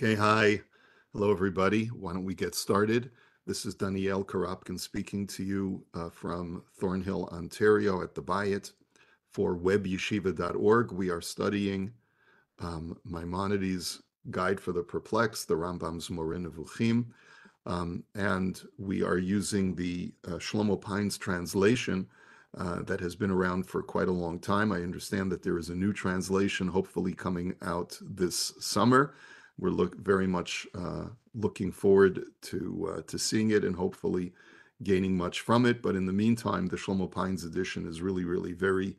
[0.00, 0.60] Okay, hi.
[1.12, 1.86] Hello, everybody.
[1.86, 3.10] Why don't we get started?
[3.48, 8.70] This is Daniel Korobkin speaking to you uh, from Thornhill, Ontario at the Bayit
[9.32, 10.92] for webyeshiva.org.
[10.92, 11.90] We are studying
[12.60, 14.00] um, Maimonides'
[14.30, 17.06] Guide for the Perplexed, the Rambam's Moreh Nevuchim,
[17.66, 22.06] um, and we are using the uh, Shlomo Pines translation
[22.56, 24.70] uh, that has been around for quite a long time.
[24.70, 29.12] I understand that there is a new translation hopefully coming out this summer
[29.58, 34.32] we're look very much uh, looking forward to uh, to seeing it and hopefully
[34.82, 35.82] gaining much from it.
[35.82, 38.96] But in the meantime, the Shlomo Pines edition is really, really very,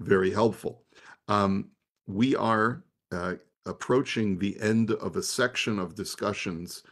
[0.00, 0.82] very helpful.
[1.28, 1.70] Um,
[2.06, 3.34] we are uh,
[3.66, 6.82] approaching the end of a section of discussions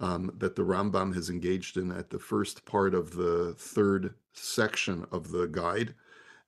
[0.00, 5.06] um, that the Rambam has engaged in at the first part of the third section
[5.12, 5.94] of the guide,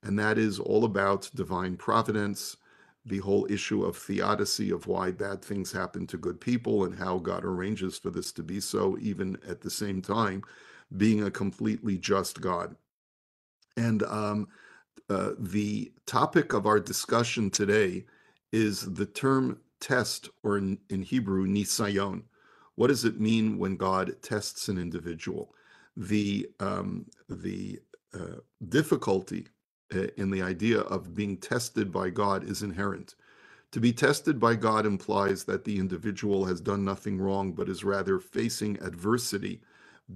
[0.02, 2.56] and that is all about divine providence
[3.06, 7.19] the whole issue of theodicy of why bad things happen to good people and how
[7.19, 10.42] God arranges for this to be so, even at the same time
[10.97, 12.75] being a completely just God.
[13.77, 14.48] And um,
[15.08, 18.05] uh, the topic of our discussion today
[18.53, 22.23] is the term test, or in, in Hebrew, nisayon.
[22.75, 25.55] What does it mean when God tests an individual?
[25.97, 27.80] The um, the
[28.14, 29.48] uh, difficulty
[29.91, 33.15] in the idea of being tested by God is inherent.
[33.73, 37.84] To be tested by God implies that the individual has done nothing wrong, but is
[37.84, 39.61] rather facing adversity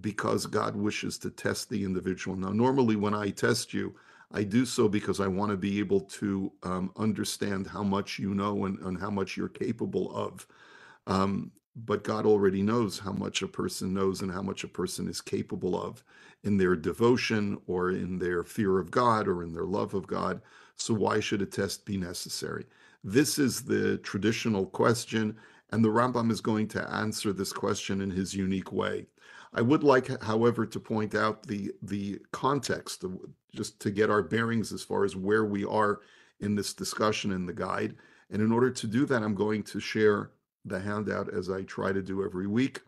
[0.00, 2.36] because God wishes to test the individual.
[2.36, 3.94] Now, normally when I test you,
[4.32, 8.32] I do so because I want to be able to um, understand how much you
[8.32, 10.46] know and, and, how much you're capable of.
[11.08, 15.08] Um, but God already knows how much a person knows and how much a person
[15.08, 16.02] is capable of
[16.42, 20.42] in their devotion or in their fear of God or in their love of God.
[20.76, 22.66] So, why should a test be necessary?
[23.04, 25.36] This is the traditional question,
[25.70, 29.06] and the Rambam is going to answer this question in his unique way.
[29.52, 33.04] I would like, however, to point out the, the context,
[33.54, 36.00] just to get our bearings as far as where we are
[36.40, 37.96] in this discussion in the guide.
[38.30, 40.30] And in order to do that, I'm going to share
[40.64, 42.80] the handout as I try to do every week,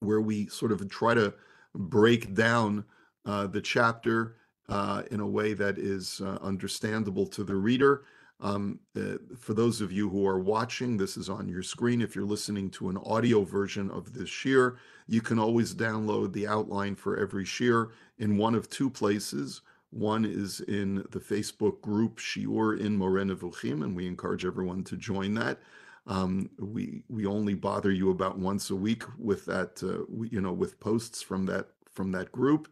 [0.00, 1.34] where we sort of try to
[1.74, 2.84] break down
[3.24, 4.36] uh, the chapter
[4.68, 8.04] uh, in a way that is uh, understandable to the reader.
[8.40, 12.00] Um, uh, for those of you who are watching, this is on your screen.
[12.00, 14.76] If you're listening to an audio version of this shiur,
[15.08, 19.62] you can always download the outline for every shiur in one of two places.
[19.90, 24.96] One is in the Facebook group Shiur in Moreh Nevuchim, and we encourage everyone to
[24.96, 25.58] join that.
[26.08, 30.40] Um, we we only bother you about once a week with that, uh, we, you
[30.40, 32.68] know, with posts from that from that group,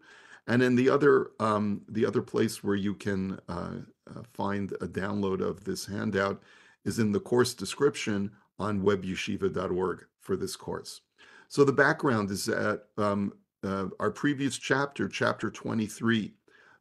[0.46, 3.74] and then the other um, the other place where you can uh,
[4.08, 6.42] uh, find a download of this handout
[6.86, 11.02] is in the course description on webyeshiva.org for this course.
[11.48, 16.32] So the background is that um, uh, our previous chapter, chapter 23,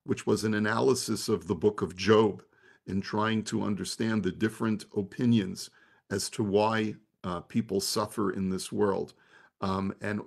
[0.03, 2.43] which was an analysis of the book of Job
[2.87, 5.69] in trying to understand the different opinions
[6.09, 9.13] as to why uh, people suffer in this world.
[9.61, 10.21] Um, and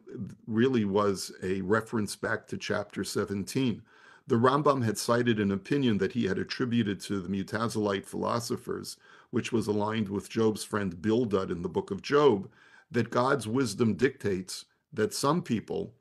[0.46, 3.82] really was a reference back to chapter 17.
[4.26, 8.96] The Rambam had cited an opinion that he had attributed to the Mutazilite philosophers,
[9.30, 12.50] which was aligned with Job's friend Bildad in the book of Job,
[12.90, 15.94] that God's wisdom dictates that some people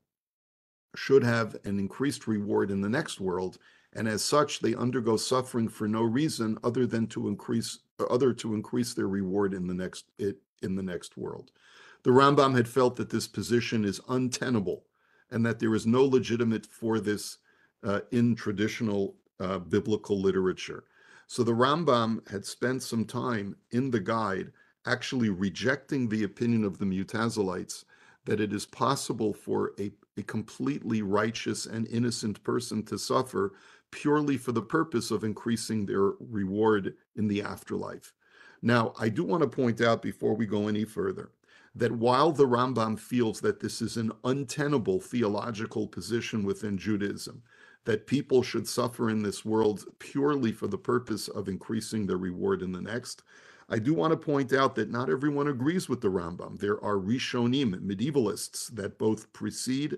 [0.95, 3.57] should have an increased reward in the next world,
[3.93, 8.53] and as such, they undergo suffering for no reason other than to increase other to
[8.53, 11.51] increase their reward in the next it, in the next world.
[12.03, 14.83] The Rambam had felt that this position is untenable
[15.31, 17.37] and that there is no legitimate for this
[17.83, 20.85] uh, in traditional uh, biblical literature.
[21.27, 24.51] So the Rambam had spent some time in the guide
[24.85, 27.83] actually rejecting the opinion of the Mutazilites
[28.25, 33.53] that it is possible for a, a completely righteous and innocent person to suffer
[33.91, 38.13] purely for the purpose of increasing their reward in the afterlife.
[38.61, 41.31] Now, I do want to point out before we go any further
[41.75, 47.43] that while the Rambam feels that this is an untenable theological position within Judaism,
[47.85, 52.61] that people should suffer in this world purely for the purpose of increasing their reward
[52.61, 53.23] in the next,
[53.69, 56.57] I do want to point out that not everyone agrees with the Rambam.
[56.57, 59.97] There are Rishonim, medievalists, that both precede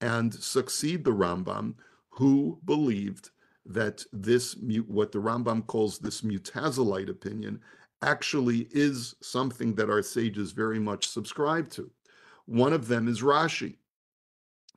[0.00, 1.74] and succeed the Rambam
[2.10, 3.30] who believed
[3.66, 7.60] that this, what the Rambam calls this mutazilite opinion,
[8.02, 11.90] actually is something that our sages very much subscribe to.
[12.46, 13.76] One of them is Rashi.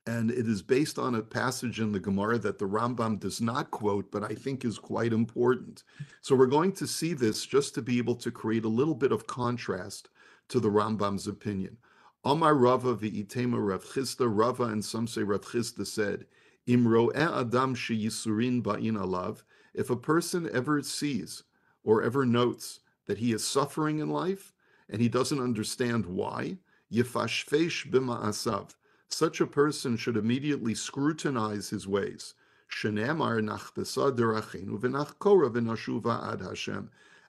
[0.05, 3.71] And it is based on a passage in the Gemara that the Rambam does not
[3.71, 5.83] quote, but I think is quite important.
[6.19, 9.13] So we're going to see this just to be able to create a little bit
[9.13, 10.09] of contrast
[10.49, 11.77] to the Rambam's opinion.
[12.25, 16.25] Amar Rava v'itema Rav Chisda, Rava and some say Rav Chisda said,
[16.67, 19.43] Imro adam sheyisurin ba'in alav,
[19.73, 21.43] if a person ever sees
[21.83, 24.53] or ever notes that he is suffering in life
[24.89, 26.57] and he doesn't understand why,
[26.91, 28.75] yifashfesh b'ma'asav,
[29.09, 32.33] such a person should immediately scrutinize his ways.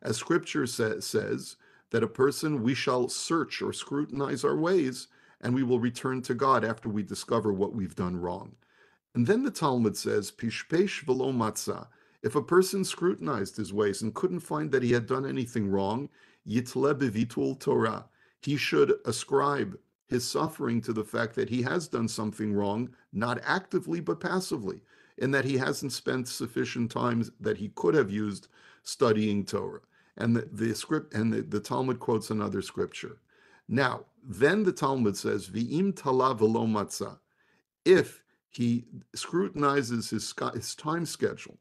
[0.02, 1.56] As scripture sa- says,
[1.90, 5.06] that a person, we shall search or scrutinize our ways,
[5.40, 8.56] and we will return to God after we discover what we've done wrong.
[9.14, 11.86] And then the Talmud says, Pishpesh velo matzah.
[12.22, 16.08] If a person scrutinized his ways and couldn't find that he had done anything wrong,
[16.48, 18.06] yitle bevitul Torah.
[18.40, 23.40] He should ascribe his suffering to the fact that he has done something wrong, not
[23.44, 24.82] actively but passively,
[25.18, 28.48] and that he hasn't spent sufficient time that he could have used
[28.82, 29.80] studying Torah
[30.16, 33.18] and the, the script and the, the Talmud quotes another scripture.
[33.68, 37.18] Now, then the Talmud says, "V'im tala v'lo matzah."
[37.84, 38.22] If
[38.54, 38.84] he
[39.14, 41.58] scrutinizes his, his time schedule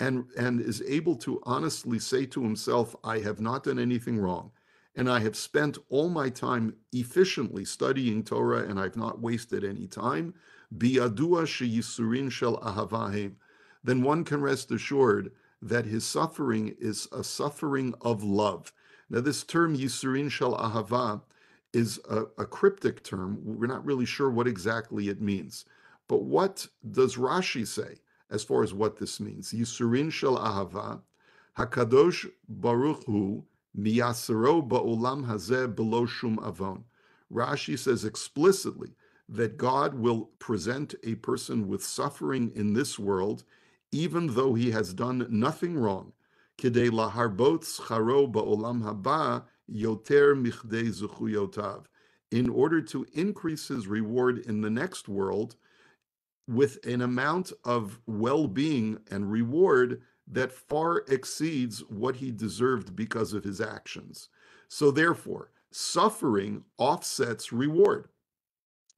[0.00, 4.52] and and is able to honestly say to himself, "I have not done anything wrong."
[4.96, 9.88] And I have spent all my time efficiently studying Torah, and I've not wasted any
[9.88, 10.34] time.
[10.76, 13.34] Biadua sheyisurin shel ahavahim.
[13.82, 18.72] Then one can rest assured that his suffering is a suffering of love.
[19.10, 21.22] Now, this term Yisurin Shel Ahava
[21.72, 23.38] is a, a, cryptic term.
[23.42, 25.64] We're not really sure what exactly it means.
[26.08, 27.96] But what does Rashi say
[28.30, 29.52] as far as what this means?
[29.52, 31.00] Yisurin Shel Ahava,
[31.58, 33.44] Hakadosh Baruch Hu,
[33.78, 36.84] Miyasero Ba'olam Hazeh Below Shum Avon.
[37.32, 38.94] Rashi says explicitly
[39.28, 43.44] that God will present a person with suffering in this world
[43.92, 46.12] even though he has done nothing wrong.
[46.58, 51.84] Kidei laharbot scharo ba'olam haba yoter michdei zuchuyotav.
[52.32, 55.54] In order to increase his reward in the next world
[56.46, 63.44] with an amount of well-being and reward that far exceeds what he deserved because of
[63.44, 64.28] his actions.
[64.68, 68.08] So therefore, suffering offsets reward.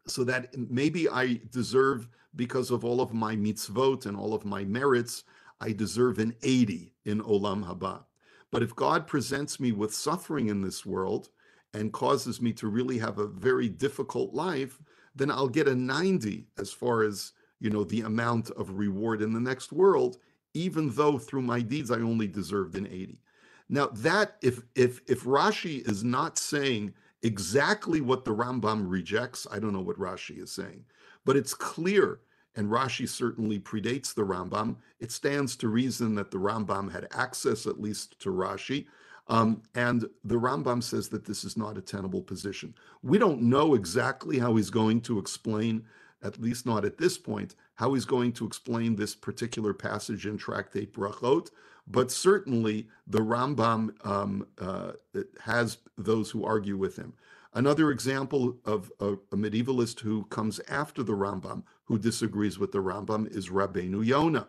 [0.07, 4.65] So that maybe I deserve because of all of my mitzvot and all of my
[4.65, 5.25] merits,
[5.61, 8.05] I deserve an 80 in Olam Haba.
[8.53, 11.31] But if God presents me with suffering in this world
[11.75, 14.81] and causes me to really have a very difficult life,
[15.17, 19.33] then I'll get a 90 as far as you know the amount of reward in
[19.33, 20.19] the next world,
[20.55, 23.21] even though through my deeds I only deserved an 80.
[23.69, 29.59] Now that if if if Rashi is not saying exactly what the Rambam rejects, I
[29.59, 30.85] don't know what Rashi is saying,
[31.25, 32.21] but it's clear
[32.57, 37.67] and Rashi certainly predates the Rambam, it stands to reason that the Rambam had access
[37.67, 38.87] at least to Rashi.
[39.29, 42.75] Um, and the Rambam says that this is not a tenable position.
[43.03, 45.85] We don't know exactly how he's going to explain,
[46.23, 50.39] at least not at this point, how he's going to explain this particular passage in
[50.39, 51.51] Tractate Brachot,
[51.89, 54.93] but certainly the Rambam um, uh,
[55.41, 57.15] has those who argue with him.
[57.53, 62.83] Another example of a, a, medievalist who comes after the Rambam, who disagrees with the
[62.83, 64.47] Rambam, is Rabbeinu Yonah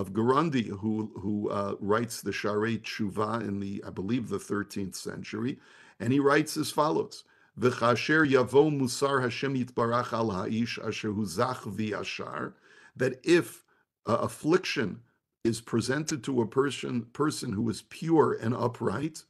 [0.00, 4.94] of Gerundi, who, who uh, writes the Sharei Tshuva in the, I believe, the 13th
[4.94, 5.58] century.
[6.00, 7.24] And he writes as follows,
[7.60, 12.54] V'chasher yavo musar Hashem yitbarach al ha'ish asher huzach v'yashar,
[12.96, 13.62] that if
[14.06, 15.00] uh, affliction
[15.44, 19.24] is presented to a person, person who is pure and upright,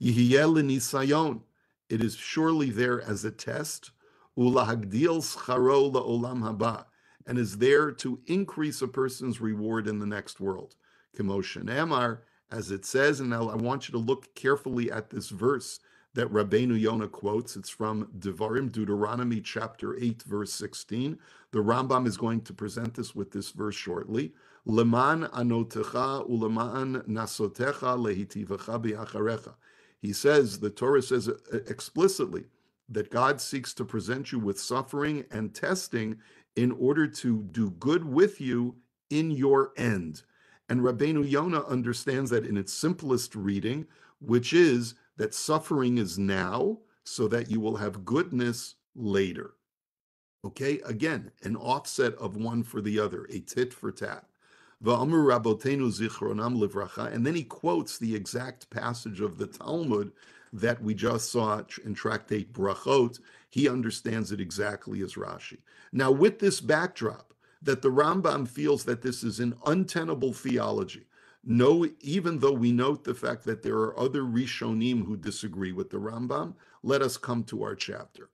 [0.00, 1.42] yihiyel nisayon,
[1.90, 3.90] it is surely there as a test,
[4.38, 6.86] ulahagdil scharo olam haba,
[7.26, 10.74] and is there to increase a person's reward in the next world.
[11.16, 15.28] Kemoshen Amar, as it says, and now I want you to look carefully at this
[15.28, 15.80] verse
[16.14, 17.56] that Rabbeinu Yonah quotes.
[17.56, 21.18] It's from Devarim, Deuteronomy chapter 8, verse 16.
[21.50, 24.32] The Rambam is going to present this with this verse shortly.
[24.64, 29.54] Leman anotecha uleman nasotecha lehitivacha biacharecha.
[30.00, 31.34] He says, the Torah says uh,
[31.66, 32.44] explicitly
[32.88, 36.18] that God seeks to present you with suffering and testing
[36.56, 38.76] in order to do good with you
[39.10, 40.22] in your end.
[40.68, 43.86] And Rabbeinu Yonah understands that in its simplest reading,
[44.20, 49.54] which is that suffering is now so that you will have goodness later.
[50.44, 54.24] Okay, again, an offset of one for the other, a tit for tat.
[54.84, 55.10] And
[57.26, 60.12] then he quotes the exact passage of the Talmud
[60.52, 63.20] that we just saw in Tractate Brachot.
[63.54, 65.58] He understands it exactly as Rashi.
[65.92, 67.32] Now, with this backdrop,
[67.62, 71.06] that the Rambam feels that this is an untenable theology,
[71.44, 75.90] No, even though we note the fact that there are other Rishonim who disagree with
[75.90, 78.28] the Rambam, let us come to our chapter.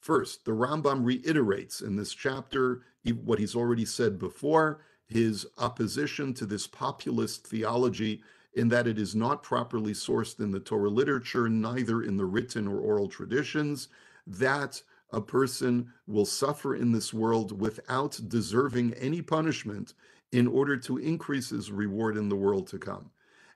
[0.00, 2.82] First, the Rambam reiterates in this chapter
[3.24, 8.22] what he's already said before his opposition to this populist theology
[8.54, 12.66] in that it is not properly sourced in the Torah literature, neither in the written
[12.66, 13.86] or oral traditions,
[14.28, 14.82] that
[15.12, 19.94] a person will suffer in this world without deserving any punishment
[20.32, 23.10] in order to increase his reward in the world to come.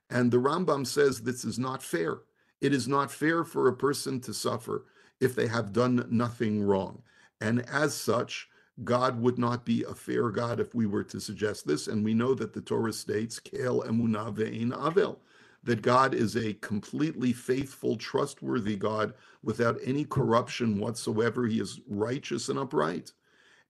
[0.09, 2.19] And the Rambam says this is not fair.
[2.61, 4.87] It is not fair for a person to suffer
[5.21, 7.02] if they have done nothing wrong.
[7.41, 8.49] And as such,
[8.85, 11.88] God would not be a fair God if we were to suggest this.
[11.88, 15.19] And we know that the Torah states, Kel emunah ve'in avel,
[15.64, 21.47] that God is a completely faithful, trustworthy God without any corruption whatsoever.
[21.47, 23.12] He is righteous and upright.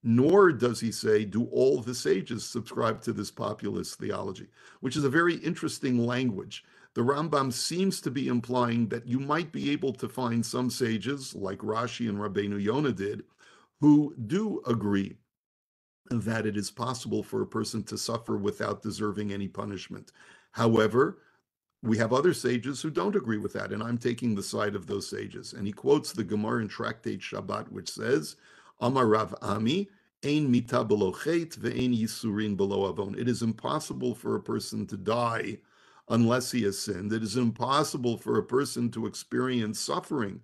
[0.02, 4.48] Nor does he say, do all the sages subscribe to this populist theology,
[4.80, 6.64] which is a very interesting language.
[6.94, 11.34] The Rambam seems to be implying that you might be able to find some sages,
[11.34, 13.22] like Rashi and Rabbeinu Yonah did,
[13.80, 15.16] who do agree
[16.10, 20.12] that it is possible for a person to suffer without deserving any punishment.
[20.50, 21.18] However,
[21.82, 24.86] we have other sages who don't agree with that, and I'm taking the side of
[24.86, 25.52] those sages.
[25.52, 28.36] And he quotes the Gemara in Tractate Shabbat, which says,
[28.80, 29.88] Amar Rav Ami,
[30.24, 33.16] Ein mita below chet ve'ein yisurin below avon.
[33.18, 35.58] It is impossible for a person to die
[36.08, 37.12] unless he has sinned.
[37.12, 40.40] It is impossible for a person to experience suffering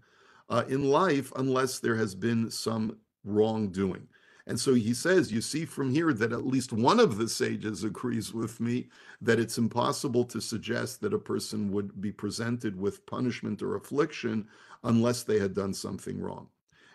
[0.48, 4.08] uh, in life unless there has been some wrongdoing.
[4.48, 7.84] And so he says, you see from here that at least one of the sages
[7.84, 8.88] agrees with me
[9.20, 14.48] that it's impossible to suggest that a person would be presented with punishment or affliction
[14.84, 16.48] unless they had done something wrong.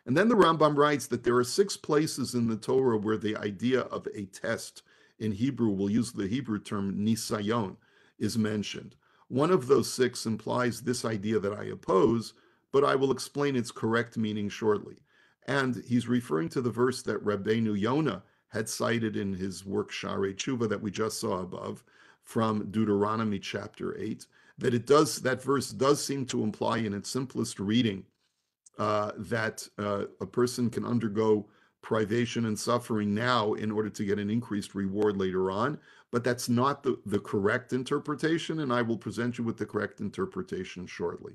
[0.07, 3.37] And then the Rambam writes that there are six places in the Torah where the
[3.37, 4.81] idea of a test
[5.19, 7.77] in Hebrew, we'll use the Hebrew term nisayon,
[8.17, 8.95] is mentioned.
[9.27, 12.33] One of those six implies this idea that I oppose,
[12.71, 15.02] but I will explain its correct meaning shortly.
[15.47, 20.35] And he's referring to the verse that Rabbeinu Yonah had cited in his work Sha'arei
[20.35, 21.83] Tshuva that we just saw above
[22.23, 24.25] from Deuteronomy chapter 8,
[24.59, 28.05] that it does, that verse does seem to imply in its simplest reading
[28.77, 31.47] uh, that uh, a person can undergo
[31.81, 35.77] privation and suffering now in order to get an increased reward later on.
[36.11, 39.99] But that's not the, the correct interpretation, and I will present you with the correct
[39.99, 41.33] interpretation shortly.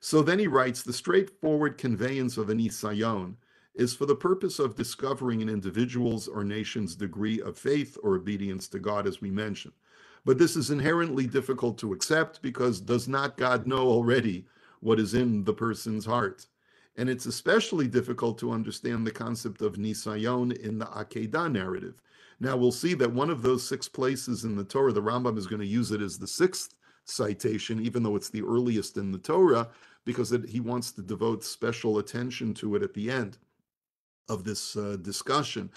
[0.00, 3.36] So then he writes the straightforward conveyance of an isayon
[3.74, 8.68] is for the purpose of discovering an individual's or nation's degree of faith or obedience
[8.68, 9.74] to God, as we mentioned.
[10.24, 14.46] But this is inherently difficult to accept because does not God know already
[14.80, 16.46] what is in the person's heart?
[16.96, 22.00] And it's especially difficult to understand the concept of Nisayon in the Akedah narrative.
[22.38, 25.48] Now we'll see that one of those six places in the Torah, the Rambam is
[25.48, 29.18] going to use it as the sixth citation, even though it's the earliest in the
[29.18, 29.68] Torah,
[30.04, 33.36] because it, he wants to devote special attention to it at the end
[34.28, 35.70] of this uh, discussion.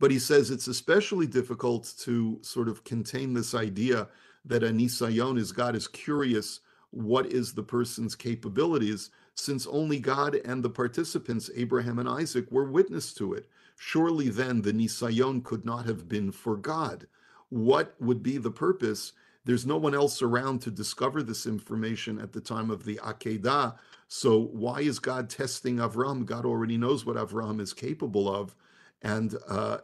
[0.00, 4.08] But he says it's especially difficult to sort of contain this idea
[4.44, 10.36] that a Nisayon is God is curious what is the person's capabilities since only God
[10.44, 13.48] and the participants, Abraham and Isaac, were witness to it.
[13.76, 17.06] Surely then the Nisayon could not have been for God.
[17.48, 19.12] What would be the purpose?
[19.44, 23.76] There's no one else around to discover this information at the time of the Akedah.
[24.16, 26.24] So why is God testing Avram?
[26.24, 28.54] God already knows what Avram is capable of.
[29.02, 29.78] And uh,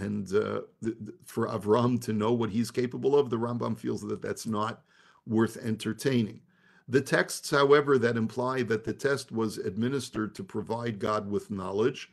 [0.00, 0.62] and uh,
[1.24, 4.82] for Avram to know what he's capable of, the Rambam feels that that's not
[5.24, 6.40] worth entertaining.
[6.88, 12.10] The texts, however, that imply that the test was administered to provide God with knowledge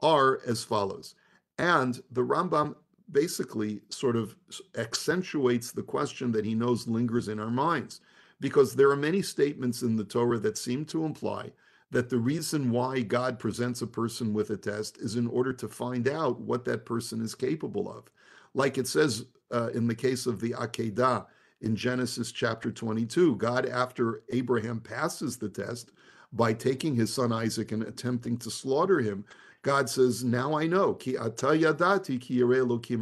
[0.00, 1.14] are as follows.
[1.56, 2.74] And the Rambam
[3.10, 4.36] basically sort of
[4.76, 8.02] accentuates the question that he knows lingers in our minds,
[8.44, 11.50] because there are many statements in the Torah that seem to imply
[11.90, 15.66] that the reason why God presents a person with a test is in order to
[15.66, 18.10] find out what that person is capable of.
[18.52, 21.24] Like it says uh, in the case of the Akedah,
[21.62, 23.36] in Genesis chapter 22.
[23.36, 25.92] God, after Abraham passes the test
[26.34, 29.24] by taking his son Isaac and attempting to slaughter him,
[29.62, 32.42] God says, Now I know, ki ata yadati ki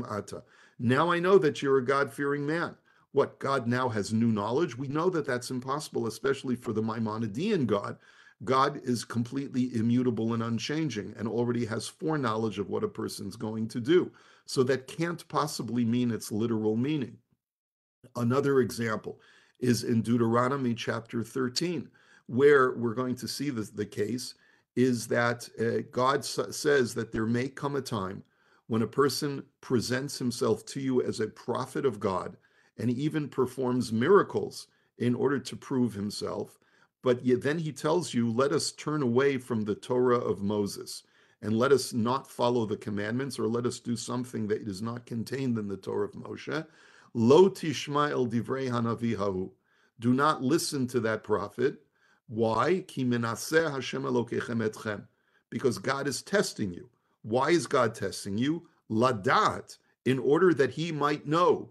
[0.09, 0.45] ata.
[0.79, 2.77] Now I know that you're a God fearing man.
[3.13, 4.77] What, God now has new knowledge?
[4.77, 7.99] We know that that's impossible, especially for the Maimonidean God.
[8.45, 13.69] God is completely immutable and unchanging and already has foreknowledge of what a person's going
[13.69, 14.11] to do.
[14.47, 17.19] So that can't possibly mean its literal meaning.
[18.17, 19.21] Another example
[19.61, 21.89] is in Deuteronomy chapter 13,
[22.27, 24.35] where we're going to see the, the case
[24.75, 28.25] is that uh, God says that there may come a time
[28.67, 32.37] when a person presents himself to you as a prophet of God
[32.79, 36.59] and even performs miracles in order to prove himself.
[37.03, 41.03] But then he tells you, let us turn away from the Torah of Moses
[41.43, 45.07] and let us not follow the commandments or let us do something that is not
[45.07, 46.67] contained in the Torah of Moshe.
[47.15, 49.51] Lo tishma el divrei hanavi
[49.99, 51.83] Do not listen to that prophet.
[52.29, 52.85] Why?
[55.51, 56.89] Because God is testing you.
[57.23, 58.69] Why is God testing you?
[58.91, 61.71] Ladat, in order that he might know.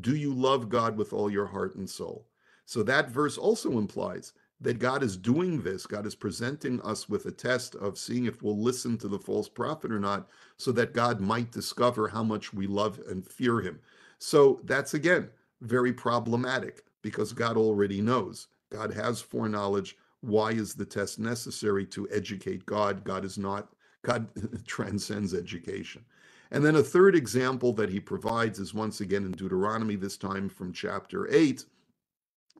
[0.00, 2.26] Do you love God with all your heart and soul?
[2.64, 5.86] So that verse also implies that God is doing this.
[5.86, 9.48] God is presenting us with a test of seeing if we'll listen to the false
[9.48, 13.78] prophet or not, so that God might discover how much we love and fear him.
[14.18, 15.28] So that's again
[15.60, 18.48] very problematic because God already knows.
[18.70, 19.96] God has foreknowledge.
[20.20, 23.04] Why is the test necessary to educate God?
[23.04, 23.68] God is not,
[24.02, 24.28] God
[24.66, 26.04] transcends education.
[26.50, 30.48] And then a third example that he provides is once again in Deuteronomy, this time
[30.48, 31.64] from chapter 8,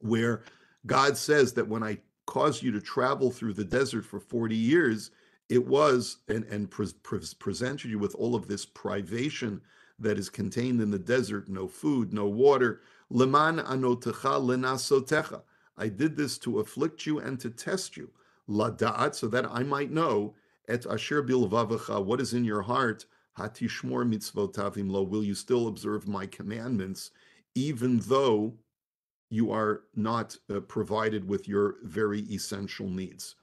[0.00, 0.42] where
[0.86, 5.10] God says that when I caused you to travel through the desert for 40 years,
[5.48, 9.62] it was and, and pre- pre- presented you with all of this privation
[9.98, 12.82] that is contained in the desert no food, no water.
[13.10, 15.40] Leman anotecha lenasotecha.
[15.76, 18.10] I did this to afflict you and to test you.
[18.48, 20.34] Lada'at, so that I might know,
[20.68, 23.06] et asher bilvavacha, what is in your heart,
[23.38, 27.10] hatishmor mitzvotavim lo, will you still observe my commandments,
[27.54, 28.54] even though
[29.30, 33.34] you are not uh, provided with your very essential needs.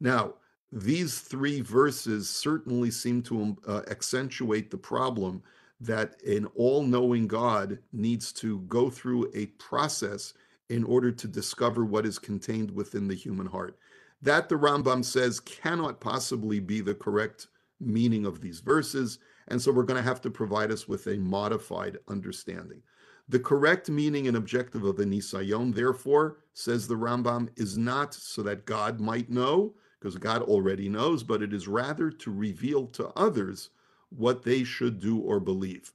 [0.00, 0.34] Now,
[0.72, 5.42] these three verses certainly seem to um, uh, accentuate the problem
[5.80, 10.34] that an all knowing God needs to go through a process
[10.68, 13.78] in order to discover what is contained within the human heart.
[14.22, 17.48] That the Rambam says cannot possibly be the correct
[17.80, 19.18] meaning of these verses.
[19.48, 22.82] And so we're going to have to provide us with a modified understanding.
[23.28, 28.42] The correct meaning and objective of the Nisayon, therefore, says the Rambam, is not so
[28.42, 33.08] that God might know, because God already knows, but it is rather to reveal to
[33.16, 33.70] others
[34.08, 35.92] what they should do or believe.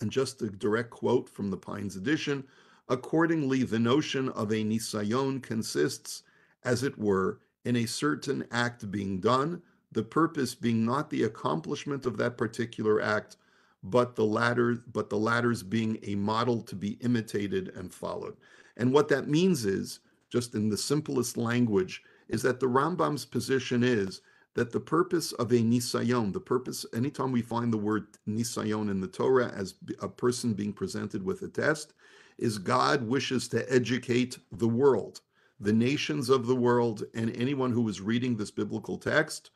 [0.00, 2.44] And just a direct quote from the Pines edition
[2.88, 6.24] accordingly, the notion of a Nisayon consists,
[6.64, 12.06] as it were, in a certain act being done, the purpose being not the accomplishment
[12.06, 13.36] of that particular act,
[13.82, 18.36] but the latter but the latter's being a model to be imitated and followed.
[18.76, 23.82] And what that means is just in the simplest language is that the rambam's position
[23.82, 24.22] is
[24.54, 29.00] that the purpose of a nisayon the purpose anytime we find the word nisayon in
[29.00, 31.92] the torah as a person being presented with a test
[32.38, 35.20] is god wishes to educate the world
[35.62, 39.50] the nations of the world and anyone who is reading this biblical text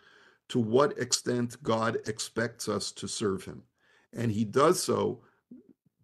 [0.49, 3.63] to what extent god expects us to serve him
[4.13, 5.21] and he does so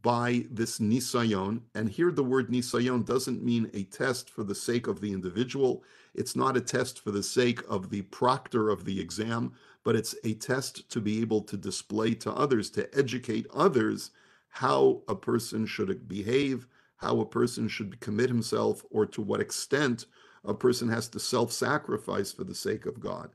[0.03, 1.61] by this nisayon.
[1.75, 5.85] And here the word nisayon doesn't mean a test for the sake of the individual.
[6.15, 9.53] It's not a test for the sake of the proctor of the exam,
[9.85, 14.11] but it's a test to be able to display to others, to educate others
[14.49, 16.67] how a person should behave,
[17.03, 20.07] how a person should commit himself, or to what extent
[20.45, 23.31] a person has to self sacrifice for the sake of God.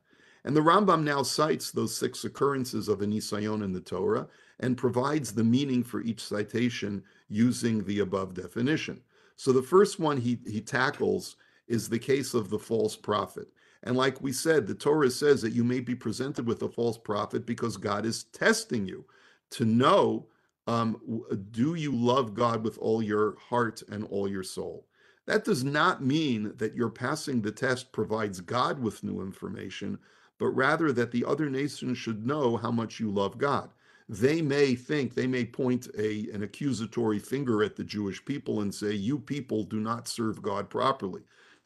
[0.46, 4.28] And the Rambam now cites those six occurrences of a nisayon in the Torah
[4.62, 9.02] and provides the meaning for each citation using the above definition.
[9.36, 11.36] So the first one he, he tackles
[11.68, 13.50] is the case of the false prophet.
[13.84, 16.98] And like we said, the Torah says that you may be presented with a false
[16.98, 19.06] prophet because God is testing you
[19.52, 20.28] to know
[20.68, 24.86] um, do you love God with all your heart and all your soul?
[25.26, 30.00] That does not mean that your passing the test provides God with new information,
[30.38, 33.72] but rather that the other nations should know how much you love God
[34.10, 38.74] they may think, they may point a, an accusatory finger at the Jewish people and
[38.74, 41.24] say, You people do not serve God properly.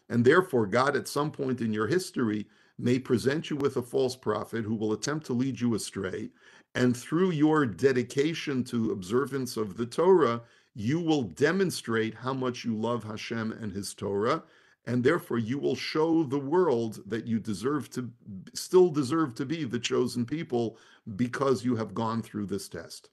[0.09, 2.47] And therefore, God, at some point in your history,
[2.79, 6.29] may present you with a false prophet who will attempt to lead you astray.
[6.73, 10.41] And through your dedication to observance of the Torah,
[10.73, 14.43] you will demonstrate how much you love Hashem and His Torah
[14.85, 18.09] and therefore you will show the world that you deserve to
[18.53, 20.77] still deserve to be the chosen people
[21.15, 23.09] because you have gone through this test.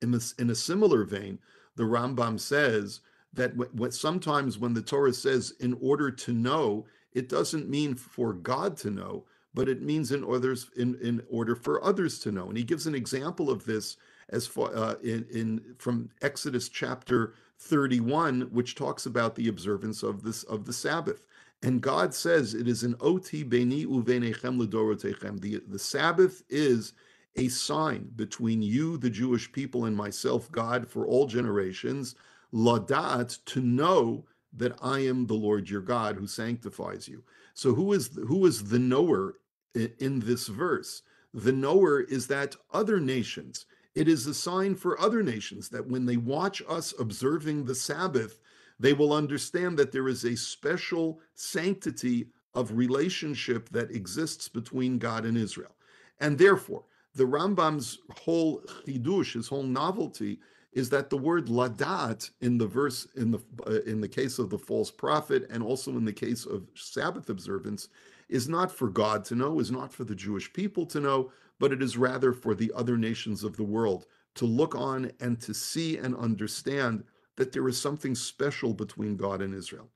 [0.00, 1.38] In this in a similar vein
[1.76, 3.00] the rambam says
[3.32, 3.52] that
[3.90, 8.90] sometimes when the torah says in order to know it doesn't mean for god to
[8.90, 12.64] know but it means in others in, in order for others to know and he
[12.64, 13.96] gives an example of this
[14.30, 20.22] as far uh, in, in from exodus chapter 31, which talks about the observance of
[20.22, 21.22] this of the Sabbath.
[21.62, 25.40] And God says it is an oti beni uvenechem ledorotechem.
[25.40, 26.94] The the Sabbath is
[27.36, 32.16] a sign between you, the Jewish people, and myself, God, for all generations,
[32.52, 37.22] ladat, to know that I am the Lord your God who sanctifies you.
[37.54, 39.34] So who is who is the knower
[39.74, 41.02] in this verse?
[41.32, 43.66] The knower is that other nations.
[43.94, 48.40] It is a sign for other nations that when they watch us observing the Sabbath,
[48.78, 55.24] they will understand that there is a special sanctity of relationship that exists between God
[55.24, 55.74] and Israel.
[56.20, 56.84] And therefore,
[57.14, 60.40] the Rambam's whole chidush, his whole novelty,
[60.72, 64.50] is that the word ladat in the verse in the uh, in the case of
[64.50, 67.88] the false prophet and also in the case of Sabbath observance
[68.28, 71.72] is not for God to know, is not for the Jewish people to know, but
[71.72, 74.06] it is rather for the other nations of the world
[74.36, 77.04] to look on and to see and understand
[77.36, 79.88] that there is something special between God and Israel.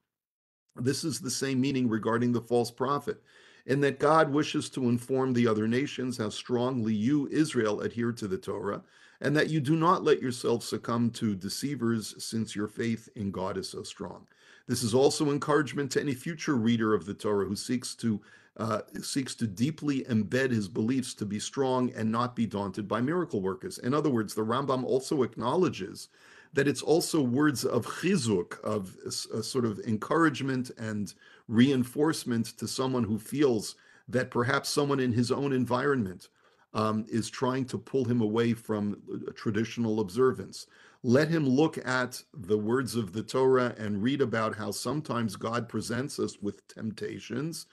[0.77, 3.23] This is the same meaning regarding the false prophet,
[3.67, 8.27] in that God wishes to inform the other nations how strongly you, Israel, adhere to
[8.27, 8.83] the Torah,
[9.25, 13.57] and that you do not let yourself succumb to deceivers since your faith in God
[13.57, 14.27] is so strong.
[14.67, 18.21] This is also encouragement to any future reader of the Torah who seeks to
[18.57, 23.01] uh, seeks to deeply embed his beliefs to be strong and not be daunted by
[23.01, 23.79] miracle workers.
[23.79, 26.09] In other words, the Rambam also acknowledges
[26.53, 31.15] that it's also words of chizuk, of a, a sort of encouragement and
[31.49, 33.75] reinforcement to someone who feels
[34.07, 36.29] that perhaps someone in his own environment
[36.75, 39.01] um, is trying to pull him away from
[39.35, 40.67] traditional observance.
[41.03, 45.69] Let him look at the words of the Torah and read about how sometimes God
[45.69, 47.67] presents us with temptations,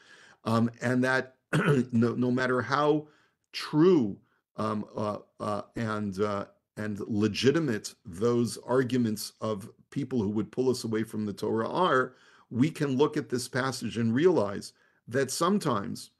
[0.44, 1.36] um, and that
[1.92, 3.08] no, no, matter how
[3.52, 4.18] true
[4.58, 6.46] um, uh, uh, and uh,
[6.78, 12.16] and legitimate those arguments of people who would pull us away from the Torah are,
[12.50, 14.74] we can look at this passage and realize
[15.08, 16.12] that sometimes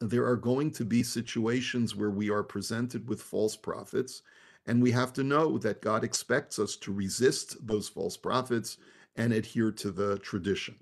[0.00, 4.22] there are going to be situations where we are presented with false prophets,
[4.66, 8.78] and we have to know that God expects us to resist those false prophets
[9.16, 10.76] and adhere to the tradition.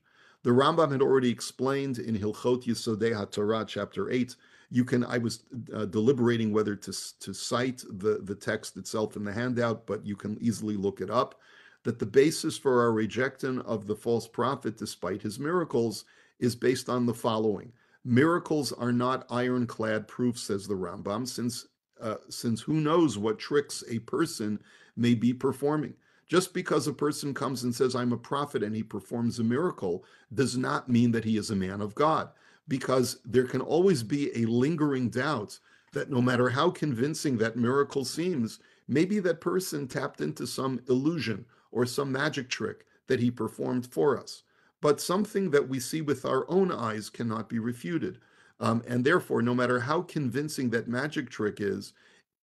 [0.44, 4.36] The Rambam had already explained in Hilchot Yesodei HaTorah, chapter 8,
[4.70, 9.24] you can i was uh, deliberating whether to to cite the the text itself in
[9.24, 11.40] the handout but you can easily look it up
[11.84, 16.04] that the basis for our rejection of the false prophet despite his miracles
[16.38, 17.72] is based on the following
[18.04, 21.66] miracles are not ironclad proof says the rambam since
[22.00, 24.60] uh, since who knows what tricks a person
[24.96, 25.94] may be performing
[26.28, 30.04] just because a person comes and says i'm a prophet and he performs a miracle
[30.34, 32.30] does not mean that he is a man of god
[32.68, 35.58] because there can always be a lingering doubt
[35.92, 41.44] that no matter how convincing that miracle seems, maybe that person tapped into some illusion
[41.72, 44.42] or some magic trick that he performed for us.
[44.80, 48.18] But something that we see with our own eyes cannot be refuted.
[48.60, 51.92] Um, and therefore, no matter how convincing that magic trick is,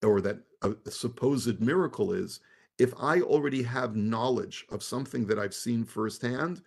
[0.03, 2.41] or that a, supposed miracle is,
[2.79, 6.63] if I already have knowledge of something that I've seen firsthand,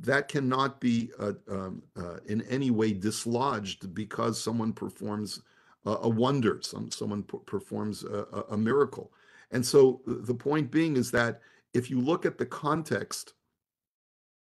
[0.00, 5.40] that cannot be uh, um, uh, in any way dislodged because someone performs
[5.86, 9.12] a, a wonder, some someone p- performs a, a, miracle.
[9.50, 11.40] And so the point being is that
[11.74, 13.34] if you look at the context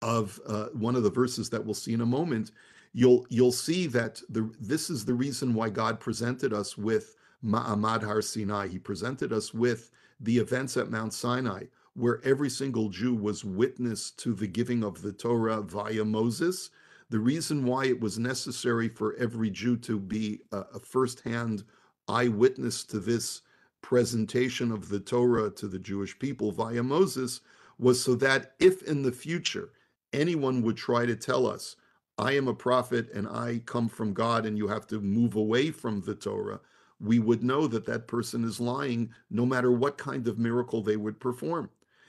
[0.03, 2.51] of uh, one of the verses that we'll see in a moment,
[2.93, 8.03] you'll you'll see that the this is the reason why God presented us with Ma'amad
[8.03, 8.69] Har Sinai.
[8.69, 11.65] He presented us with the events at Mount Sinai
[11.97, 16.71] where every single Jew was witness to the giving of the Torah via Moses.
[17.09, 21.65] The reason why it was necessary for every Jew to be a, a firsthand
[22.07, 23.43] eyewitness to this
[23.81, 27.41] presentation of the Torah to the Jewish people via Moses
[27.79, 29.71] was so that if in the future
[30.17, 31.77] anyone would try to tell us,
[32.19, 35.71] I am a prophet and I come from God and you have to move away
[35.71, 36.61] from the Torah,
[36.99, 40.97] we would know that that person is lying no matter what kind of miracle they
[40.97, 41.69] would perform.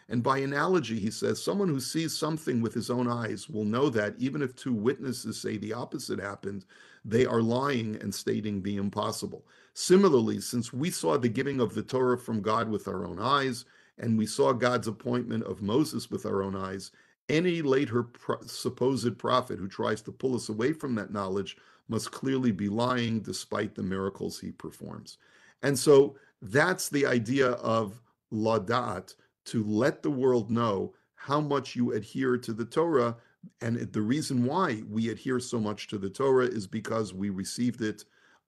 [0.10, 3.90] And by analogy, he says, someone who sees something with his own eyes will know
[3.90, 6.64] that even if two witnesses say the opposite happened,
[7.04, 9.46] they are lying and stating the impossible.
[9.74, 13.66] Similarly, since we saw the giving of the Torah from God with our own eyes,
[13.98, 16.92] and we saw God's appointment of Moses with our own eyes,
[17.30, 21.58] any later pro- supposed prophet who tries to pull us away from that knowledge
[21.90, 25.18] must clearly be lying despite the miracles he performs.
[25.64, 31.94] And so that's the idea of ladat, to let the world know how much you
[31.94, 33.16] adhere to the Torah.
[33.62, 37.82] And the reason why we adhere so much to the Torah is because we received
[37.82, 38.04] it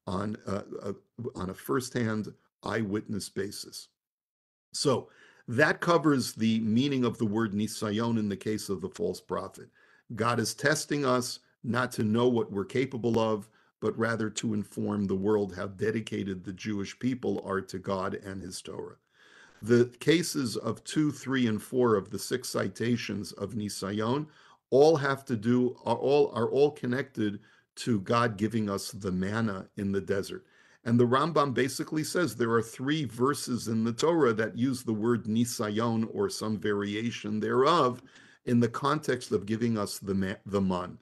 [0.08, 0.96] on a, a,
[1.36, 3.88] on a firsthand eyewitness basis.
[4.74, 5.10] So
[5.50, 9.68] that covers the meaning of the word nisayon in the case of the false prophet.
[10.16, 15.08] God is testing us not to know what we're capable of, but rather to inform
[15.08, 18.98] the world how dedicated the Jewish people are to God and his Torah.
[19.64, 24.28] The cases of 2, 3, and 4 of the six citations of Nisayon
[24.70, 27.40] all have to do are all are all connected
[27.78, 30.46] to God giving us the manna in the desert.
[30.86, 34.94] And the Rambam basically says there are three verses in the Torah that use the
[34.94, 38.02] word nisayon or some variation thereof
[38.46, 40.98] in the context of giving us the, the man.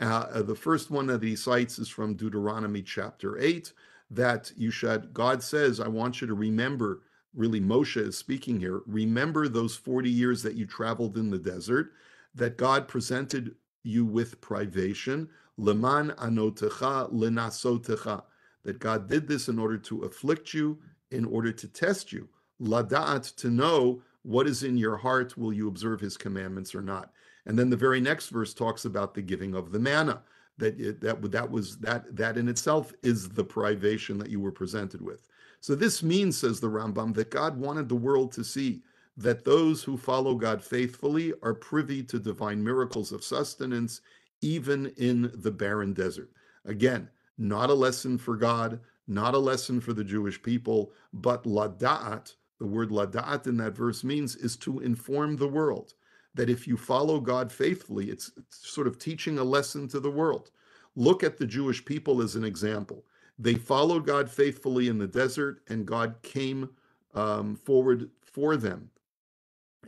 [0.00, 3.72] Uh, the first one that he cites is from Deuteronomy chapter 8
[4.10, 7.02] that you should, God says, I want you to remember,
[7.34, 11.92] really, Moshe is speaking here, remember those 40 years that you traveled in the desert,
[12.34, 18.22] that God presented you with privation, leman anotecha lenasotecha
[18.64, 20.78] that God did this in order to afflict you,
[21.10, 22.28] in order to test you.
[22.60, 27.12] Lada'at, to know what is in your heart, will you observe his commandments or not?
[27.46, 30.22] And then the very next verse talks about the giving of the manna.
[30.58, 34.52] That it, that that was that that in itself is the privation that you were
[34.52, 35.26] presented with.
[35.60, 38.82] So this means, says the Rambam, that God wanted the world to see
[39.16, 44.02] that those who follow God faithfully are privy to divine miracles of sustenance,
[44.42, 46.30] even in the barren desert.
[46.64, 47.08] Again,
[47.40, 52.66] not a lesson for God, not a lesson for the Jewish people, but lada'at, the
[52.66, 55.94] word lada'at in that verse means is to inform the world
[56.34, 60.10] that if you follow God faithfully, it's, it's sort of teaching a lesson to the
[60.10, 60.50] world.
[60.94, 63.04] Look at the Jewish people as an example.
[63.38, 66.68] They followed God faithfully in the desert, and God came
[67.14, 68.90] um, forward for them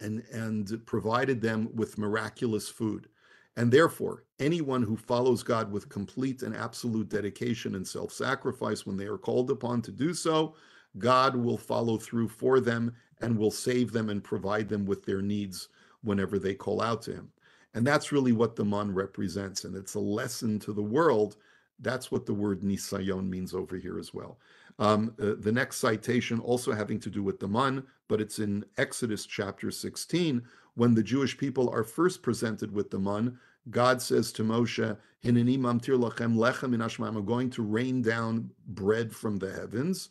[0.01, 3.09] and, and provided them with miraculous food.
[3.57, 8.97] And therefore, anyone who follows God with complete and absolute dedication and self sacrifice when
[8.97, 10.55] they are called upon to do so,
[10.99, 15.23] God will follow through for them and will save them and provide them with their
[15.23, 15.69] needs
[16.03, 17.31] whenever they call out to Him.
[17.75, 19.65] And that's really what the man represents.
[19.65, 21.37] And it's a lesson to the world.
[21.81, 24.39] That's what the word nisayon means over here as well.
[24.79, 28.65] Um, uh, the next citation also having to do with the man, but it's in
[28.79, 30.43] Exodus chapter 16,
[30.75, 33.39] when the Jewish people are first presented with the man,
[33.71, 39.15] God says to Moshe, Hinani mamtir lachem lechem in I'm going to rain down bread
[39.15, 40.09] from the heavens.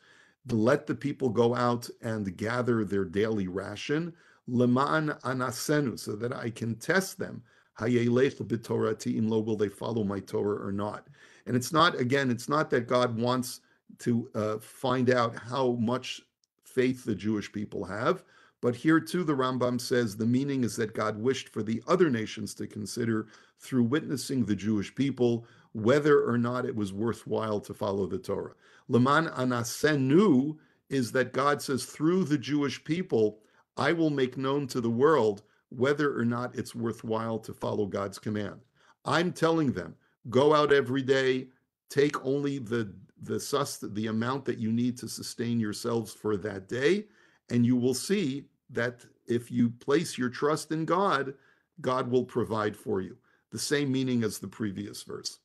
[0.49, 4.13] Let the people go out and gather their daily ration,
[4.47, 7.43] leman anasenu, so that I can test them.
[7.79, 11.07] Will they follow my Torah or not?
[11.45, 13.61] And it's not, again, it's not that God wants
[13.99, 16.21] to uh, find out how much
[16.63, 18.23] faith the Jewish people have,
[18.61, 22.09] but here too, the Rambam says the meaning is that God wished for the other
[22.09, 23.27] nations to consider
[23.59, 28.53] through witnessing the Jewish people whether or not it was worthwhile to follow the Torah.
[28.87, 30.57] Leman anasenu
[30.89, 33.39] is that God says through the Jewish people,
[33.77, 38.19] I will make known to the world whether or not it's worthwhile to follow God's
[38.19, 38.59] command.
[39.05, 39.95] I'm telling them,
[40.29, 41.47] go out every day,
[41.89, 42.93] take only the
[43.23, 47.05] the sust the amount that you need to sustain yourselves for that day,
[47.49, 51.33] and you will see that if you place your trust in God,
[51.81, 53.17] God will provide for you.
[53.51, 55.39] The same meaning as the previous verse.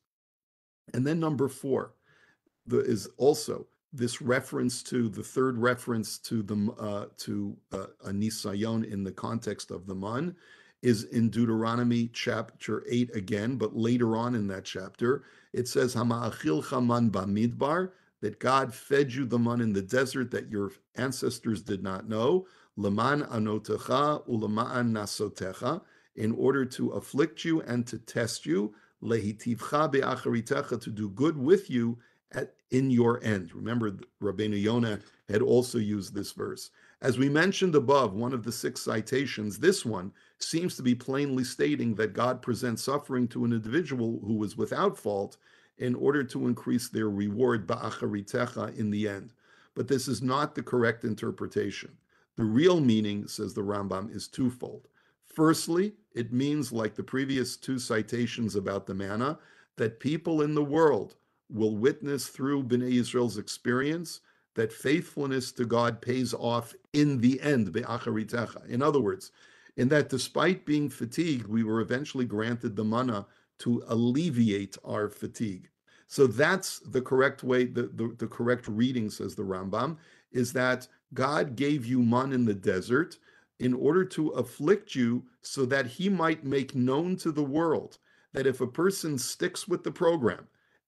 [0.93, 1.93] And then number four
[2.65, 8.11] the, is also this reference to the third reference to the uh, to uh, a
[8.11, 10.35] nisayon in the context of the man
[10.81, 16.69] is in Deuteronomy chapter 8 again, but later on in that chapter, it says, Hama'achil
[16.69, 21.83] chaman bamidbar, that God fed you the man in the desert that your ancestors did
[21.83, 22.47] not know.
[22.77, 25.81] Leman anotecha uleman nasotecha,
[26.15, 31.69] in order to afflict you and to test you, lehitivcha be'acharitecha, to do good with
[31.69, 31.97] you
[32.33, 33.53] at, in your end.
[33.53, 36.69] Remember, Rabbeinu Yonah had also used this verse.
[37.01, 41.43] As we mentioned above, one of the six citations, this one seems to be plainly
[41.43, 45.37] stating that God presents suffering to an individual who was without fault
[45.77, 49.33] in order to increase their reward ba'acharitecha in the end.
[49.75, 51.91] But this is not the correct interpretation.
[52.37, 54.87] The real meaning, says the Rambam, is twofold.
[55.25, 59.39] Firstly, it means, like the previous two citations about the manna,
[59.75, 61.15] that people in the world
[61.49, 64.21] will witness through Bnei Israel's experience
[64.55, 67.75] that faithfulness to God pays off in the end.
[67.75, 69.31] In other words,
[69.77, 73.25] in that despite being fatigued, we were eventually granted the manna
[73.59, 75.69] to alleviate our fatigue.
[76.07, 79.97] So that's the correct way, the, the, the correct reading, says the Rambam,
[80.31, 83.17] is that God gave you man in the desert
[83.59, 87.97] in order to afflict you so that he might make known to the world
[88.33, 90.47] that if a person sticks with the program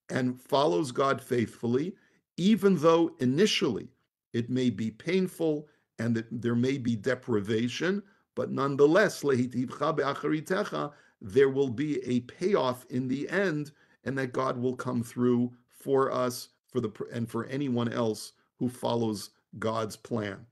[0.09, 1.95] and follows God faithfully,
[2.37, 3.87] even though initially
[4.33, 8.03] it may be painful and that there may be deprivation,
[8.35, 9.23] but nonetheless,
[11.21, 13.71] there will be a payoff in the end,
[14.05, 18.69] and that God will come through for us for the and for anyone else who
[18.69, 20.45] follows God's plan.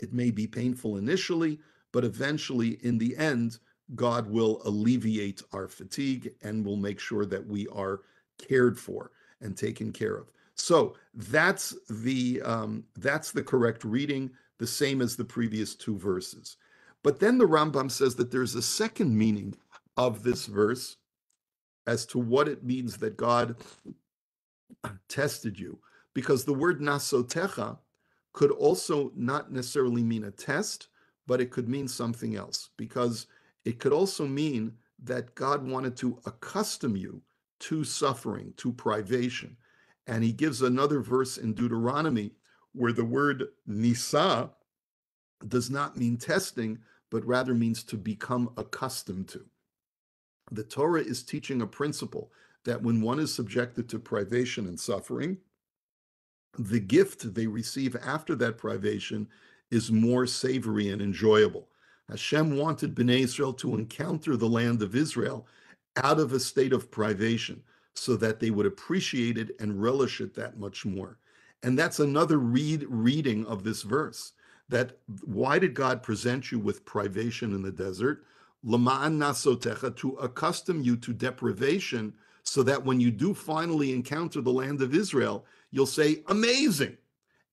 [0.00, 1.60] It may be painful initially,
[1.92, 3.58] but eventually in the end
[3.94, 8.02] God will alleviate our fatigue and will make sure that we are
[8.38, 10.30] cared for and taken care of.
[10.54, 16.56] So that's the um, that's the correct reading, the same as the previous two verses.
[17.04, 19.54] But then the Rambam says that there's a second meaning
[19.96, 20.96] of this verse
[21.86, 23.56] as to what it means that God
[25.08, 25.78] tested you,
[26.12, 27.78] because the word nasotecha
[28.32, 30.88] could also not necessarily mean a test,
[31.26, 33.26] but it could mean something else, because
[33.64, 34.72] it could also mean
[35.04, 37.22] that God wanted to accustom you
[37.60, 39.56] to suffering, to privation.
[40.06, 42.32] And he gives another verse in Deuteronomy
[42.72, 44.50] where the word nisa
[45.46, 46.78] does not mean testing,
[47.10, 49.44] but rather means to become accustomed to.
[50.50, 52.32] The Torah is teaching a principle
[52.64, 55.38] that when one is subjected to privation and suffering,
[56.58, 59.28] the gift they receive after that privation
[59.70, 61.68] is more savory and enjoyable.
[62.08, 65.46] Hashem wanted Bnei Israel to encounter the land of Israel
[65.96, 67.62] out of a state of privation
[67.94, 71.18] so that they would appreciate it and relish it that much more.
[71.62, 74.32] And that's another read reading of this verse
[74.68, 78.24] that why did God present you with privation in the desert?
[78.64, 82.12] Lama'an nasotecha, to accustom you to deprivation
[82.48, 86.96] so that when you do finally encounter the land of Israel, you'll say, amazing.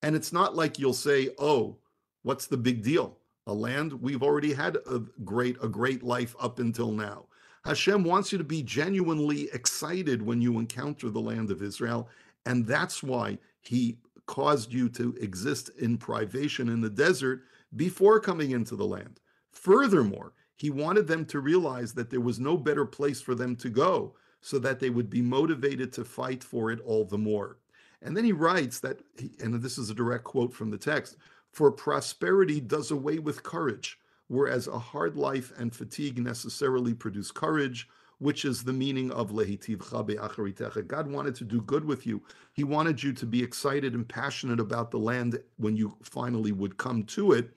[0.01, 1.77] And it's not like you'll say, oh,
[2.23, 3.17] what's the big deal?
[3.47, 7.25] a land we've already had a great a great life up until now.
[7.63, 12.09] Hashem wants you to be genuinely excited when you encounter the land of Israel,
[12.45, 17.43] and that's why he caused you to exist in privation in the desert
[17.75, 19.19] before coming into the land.
[19.51, 23.69] Furthermore, he wanted them to realize that there was no better place for them to
[23.69, 27.57] go so that they would be motivated to fight for it all the more.
[28.03, 28.99] And then he writes that,
[29.39, 31.17] and this is a direct quote from the text
[31.51, 37.89] for prosperity does away with courage, whereas a hard life and fatigue necessarily produce courage,
[38.19, 42.21] which is the meaning of lehitiv chabe God wanted to do good with you.
[42.53, 46.77] He wanted you to be excited and passionate about the land when you finally would
[46.77, 47.49] come to it.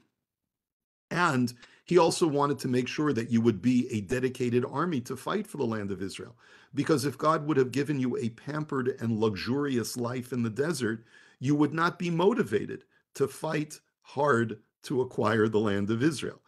[1.11, 1.53] And
[1.85, 5.47] he also wanted to make sure that you would be a dedicated army to fight
[5.47, 6.35] for the land of Israel.
[6.75, 11.05] Because if God would have given you a pampered and luxurious life in the desert,
[11.41, 16.41] you would not be motivated to fight hard to acquire the land of Israel.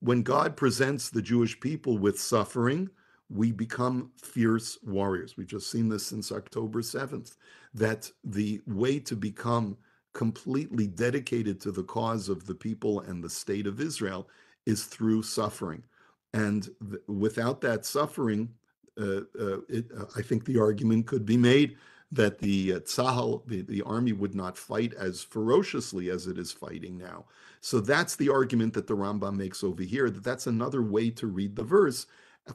[0.00, 2.90] When God presents the Jewish people with suffering,
[3.30, 5.36] we become fierce warriors.
[5.36, 7.36] We've just seen this since October 7th,
[7.74, 9.76] that the way to become
[10.14, 14.28] completely dedicated to the cause of the people and the state of Israel
[14.66, 15.84] is through suffering.
[16.32, 18.50] And th- without that suffering,
[18.98, 21.76] it, uh, I think the argument could be made
[22.10, 26.50] that the uh, Tzahal, the, the army would not fight as ferociously as it is
[26.50, 27.26] fighting now.
[27.60, 31.26] So that's the argument that the Rambam makes over here, that that's another way to
[31.26, 32.06] read the verse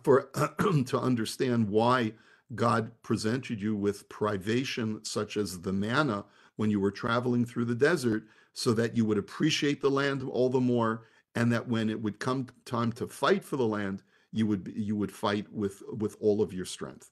[0.02, 0.24] for
[0.86, 2.14] to understand why
[2.56, 6.26] God presented you with privation such as the manna
[6.56, 10.50] when you were traveling through the desert so that you would appreciate the land all
[10.50, 11.04] the more
[11.36, 14.98] and that when it would come time to fight for the land you would you
[14.98, 17.12] would fight with with all of your strength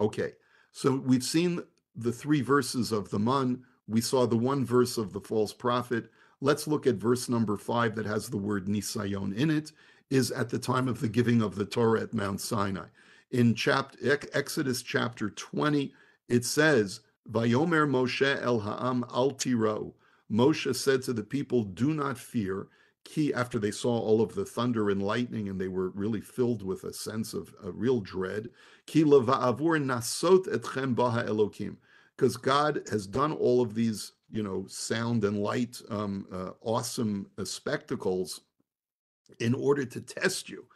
[0.00, 0.32] okay
[0.72, 1.62] so we've seen
[1.96, 3.64] the three verses of the man.
[3.88, 6.10] We saw the one verse of the false prophet.
[6.40, 9.72] Let's look at verse number five that has the word nisayon in it,
[10.10, 12.86] is at the time of the giving of the Torah at Mount Sinai.
[13.30, 15.94] In chapter Exodus chapter 20,
[16.28, 17.00] it says,
[17.30, 19.94] Vayomer Moshe el ha'am al tiro.
[20.30, 22.68] Moshe said to the people, Do not fear.
[23.06, 26.62] Key after they saw all of the thunder and lightning, and they were really filled
[26.62, 28.48] with a sense of a real dread.
[32.16, 37.30] Because God has done all of these, you know, sound and light, um, uh, awesome
[37.38, 38.40] uh, spectacles
[39.38, 40.66] in order to test you.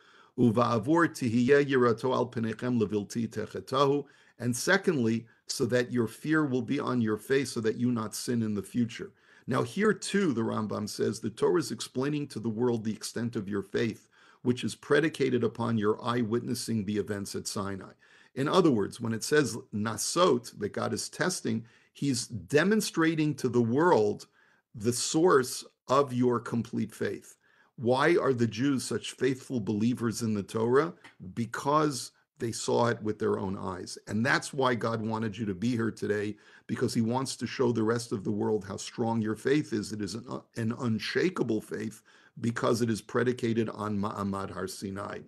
[4.39, 8.15] And secondly, so that your fear will be on your face, so that you not
[8.15, 9.13] sin in the future.
[9.51, 13.35] Now, here too, the Rambam says the Torah is explaining to the world the extent
[13.35, 14.07] of your faith,
[14.43, 17.95] which is predicated upon your eyewitnessing the events at Sinai.
[18.37, 23.61] In other words, when it says nasot, that God is testing, he's demonstrating to the
[23.61, 24.29] world
[24.73, 27.35] the source of your complete faith.
[27.75, 30.93] Why are the Jews such faithful believers in the Torah?
[31.35, 33.99] Because they saw it with their own eyes.
[34.07, 36.37] And that's why God wanted you to be here today,
[36.73, 39.87] because he wants to show the rest of the world how strong your faith is.
[39.97, 40.27] It is an,
[40.63, 41.97] an unshakable faith
[42.49, 45.19] because it is predicated on Ma'amad Har Sinai.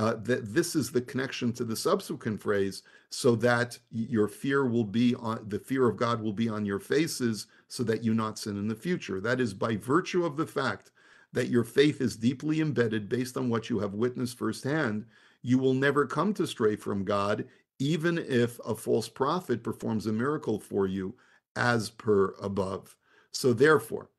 [0.00, 4.84] uh, that this is the connection to the subsequent phrase, so that your fear will
[4.84, 8.38] be on the fear of God will be on your faces, so that you not
[8.38, 9.20] sin in the future.
[9.20, 10.90] That is by virtue of the fact
[11.32, 15.04] that your faith is deeply embedded based on what you have witnessed firsthand,
[15.42, 17.44] you will never come to stray from God,
[17.80, 21.14] even if a false prophet performs a miracle for you,
[21.56, 22.94] as per above.
[23.32, 24.10] So, therefore,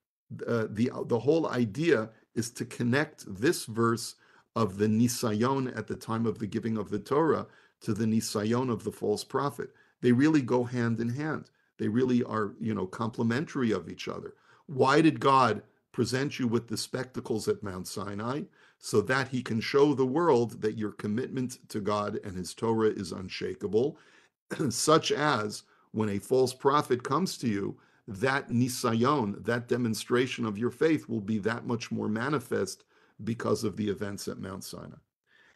[0.46, 4.16] uh, the the whole idea is to connect this verse
[4.56, 7.48] of the nisayon at the time of the giving of the Torah
[7.82, 9.70] to the nisayon of the false prophet.
[10.02, 11.46] They really go hand in hand.
[11.78, 14.34] They really are, you know, complementary of each other.
[14.68, 18.44] Why did God present you with the spectacles at Mount Sinai?
[18.82, 22.90] So that he can show the world that your commitment to God and his Torah
[22.90, 23.98] is unshakable,
[24.70, 27.78] such as when a false prophet comes to you,
[28.08, 32.84] that nisayon, that demonstration of your faith will be that much more manifest
[33.24, 34.98] because of the events at Mount Sinai.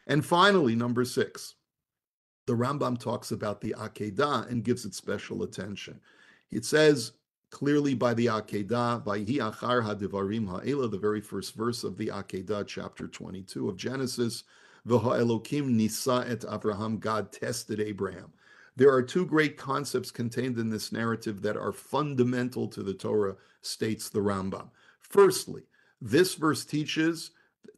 [0.06, 1.56] And finally, number six,
[2.46, 6.00] the Rambam talks about the Akedah and gives it special attention.
[6.52, 7.12] It says
[7.56, 12.08] clearly by the Akedah, by Hi Achar Hadivarim Ha'ela, the very first verse of the
[12.08, 14.44] Akedah, chapter 22 of Genesis,
[14.86, 18.30] V'ha Elokim Nisa et Abraham, God tested Abraham.
[18.76, 23.36] There are two great concepts contained in this narrative that are fundamental to the Torah,
[23.62, 24.68] states the Rambam.
[25.00, 25.62] Firstly,
[26.02, 27.30] this verse teaches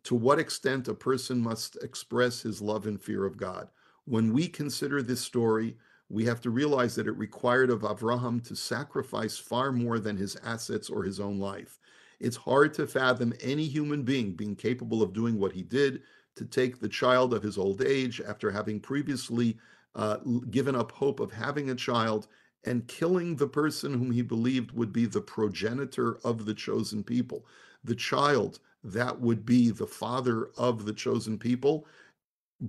[0.02, 3.68] to what extent a person must express his love and fear of God.
[4.06, 5.76] When we consider this story,
[6.08, 10.36] we have to realize that it required of Avraham to sacrifice far more than his
[10.42, 11.78] assets or his own life.
[12.20, 16.02] It's hard to fathom any human being being capable of doing what he did
[16.36, 19.58] to take the child of his old age after having previously
[19.94, 20.18] uh,
[20.50, 22.28] given up hope of having a child
[22.64, 27.46] and killing the person whom he believed would be the progenitor of the chosen people.
[27.84, 31.86] The child that would be the father of the chosen people,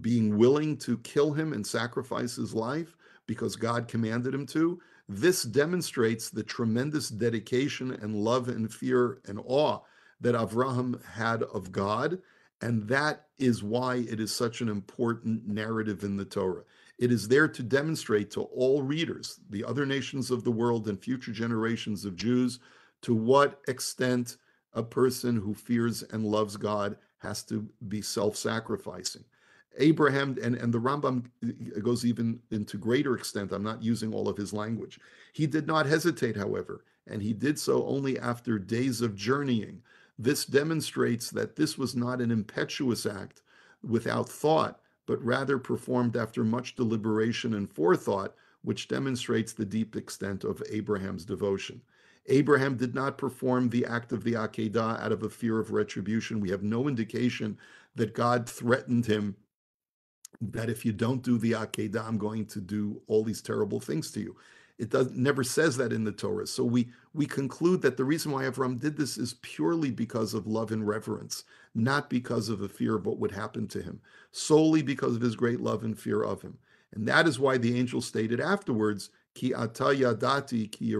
[0.01, 2.95] being willing to kill him and sacrifice his life
[3.29, 4.81] because God commanded him to.
[5.07, 9.81] This demonstrates the tremendous dedication and love and fear and awe
[10.19, 12.17] that Avraham had of God.
[12.63, 16.63] And that is why it is such an important narrative in the Torah.
[16.97, 20.99] It is there to demonstrate to all readers, the other nations of the world and
[20.99, 22.59] future generations of Jews,
[23.03, 24.37] to what extent
[24.73, 29.23] a person who fears and loves God has to be self sacrificing.
[29.77, 33.51] Abraham and, and the Rambam uh, goes even into greater extent.
[33.51, 34.99] I'm not using all of his language.
[35.33, 39.81] He did not hesitate, however, and he did so only after days of journeying.
[40.17, 43.41] This demonstrates that this was not an impetuous act
[43.81, 50.43] without thought, but rather performed after much deliberation and forethought, which demonstrates the deep extent
[50.43, 51.81] of Abraham's devotion.
[52.27, 56.39] Abraham did not perform the act of the Akedah out of a fear of retribution.
[56.39, 57.57] We have no indication
[57.95, 59.35] that God threatened him
[60.41, 64.11] that if you don't do the Akedah, I'm going to do all these terrible things
[64.11, 64.35] to you.
[64.77, 66.47] It does never says that in the Torah.
[66.47, 70.47] So we we conclude that the reason why Avram did this is purely because of
[70.47, 71.43] love and reverence,
[71.75, 73.99] not because of a fear of what would happen to him,
[74.31, 76.57] solely because of his great love and fear of him.
[76.93, 80.95] And that is why the angel stated afterwards, Ki ata yadati ki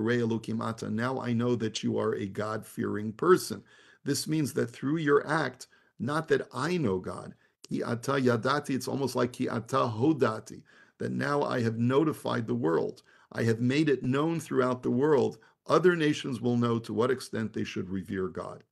[0.61, 0.89] ata.
[0.89, 3.63] Now I know that you are a God-fearing person.
[4.03, 5.67] This means that through your act,
[5.99, 7.33] not that I know God,
[7.70, 10.63] ki ata yadati, it's almost like ki ata hodati,
[10.97, 13.03] that now I have notified the world.
[13.32, 15.38] I have made it known throughout the world.
[15.67, 18.63] Other nations will know to what extent they should revere God.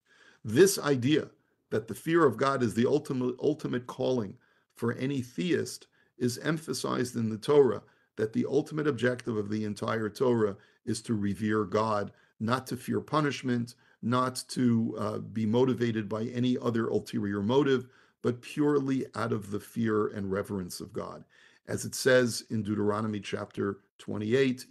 [0.43, 1.29] This idea
[1.69, 4.37] that the fear of God is the ultimate, ultimate calling
[4.75, 5.87] for any theist
[6.17, 7.83] is emphasized in the Torah
[8.15, 12.99] that the ultimate objective of the entire Torah is to revere God, not to fear
[12.99, 17.87] punishment, not to uh, be motivated by any other ulterior motive,
[18.21, 21.23] but purely out of the fear and reverence of God.
[21.67, 24.65] As it says in Deuteronomy chapter 28,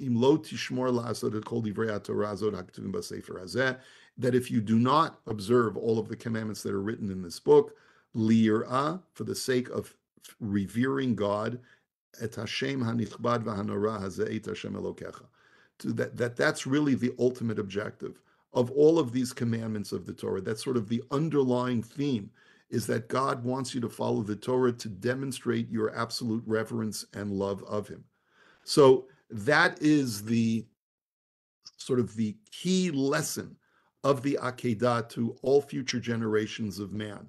[4.19, 7.39] that if you do not observe all of the commandments that are written in this
[7.39, 7.77] book,
[8.15, 9.95] for the sake of
[10.41, 11.61] revering God,
[12.23, 12.33] et.
[15.85, 18.23] That, that that's really the ultimate objective
[18.55, 20.41] of all of these commandments of the Torah.
[20.41, 22.31] That's sort of the underlying theme
[22.71, 27.33] is that God wants you to follow the Torah to demonstrate your absolute reverence and
[27.33, 28.05] love of Him.
[28.65, 30.67] So that is the
[31.77, 33.57] sort of the key lesson
[34.03, 37.29] of the Akedah to all future generations of man.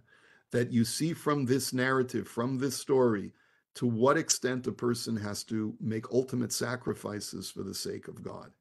[0.52, 3.34] That you see from this narrative, from this story,
[3.76, 8.52] to what extent a person has to make ultimate sacrifices for the sake of God.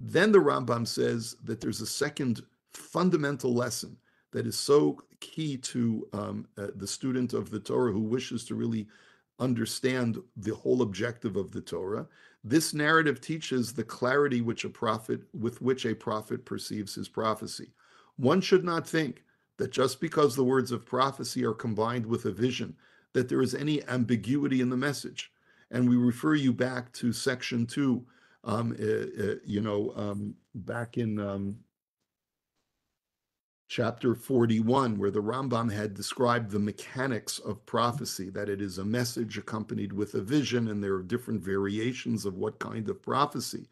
[0.00, 2.42] Then the Rambam says that there's a second
[2.72, 3.96] fundamental lesson
[4.32, 8.54] that is so key to um, uh, the student of the Torah who wishes to
[8.54, 8.86] really
[9.38, 12.06] understand the whole objective of the Torah.
[12.42, 17.72] This narrative teaches the clarity which a prophet with which a prophet perceives his prophecy.
[18.16, 19.24] One should not think
[19.58, 22.76] that just because the words of prophecy are combined with a vision,
[23.12, 25.32] that there is any ambiguity in the message.
[25.70, 28.04] And we refer you back to section two,
[28.44, 31.56] um, uh, uh, you know, um, back in um,
[33.68, 38.84] chapter 41, where the Rambam had described the mechanics of prophecy, that it is a
[38.84, 43.68] message accompanied with a vision, and there are different variations of what kind of prophecy.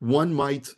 [0.00, 0.70] One might,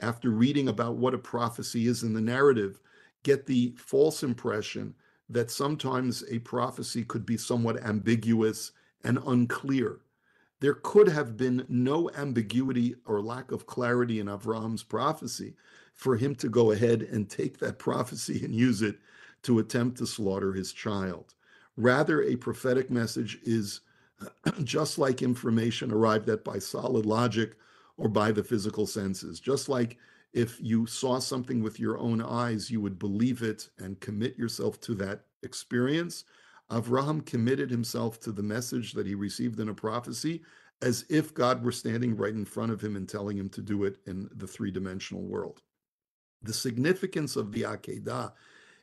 [0.00, 2.80] after reading about what a prophecy is in the narrative,
[3.22, 4.94] get the false impression
[5.28, 8.72] that sometimes a prophecy could be somewhat ambiguous
[9.04, 10.00] and unclear.
[10.60, 15.54] There could have been no ambiguity or lack of clarity in Avraham's prophecy
[15.98, 18.96] for him to go ahead and take that prophecy and use it
[19.42, 21.34] to attempt to slaughter his child.
[21.76, 23.80] Rather, a prophetic message is
[24.62, 27.56] just like information arrived at by solid logic
[27.96, 29.40] or by the physical senses.
[29.40, 29.98] Just like
[30.32, 34.80] if you saw something with your own eyes, you would believe it and commit yourself
[34.82, 36.24] to that experience.
[36.70, 40.42] Avraham committed himself to the message that he received in a prophecy
[40.80, 43.82] as if God were standing right in front of him and telling him to do
[43.82, 45.60] it in the three dimensional world.
[46.42, 48.32] The significance of the Akedah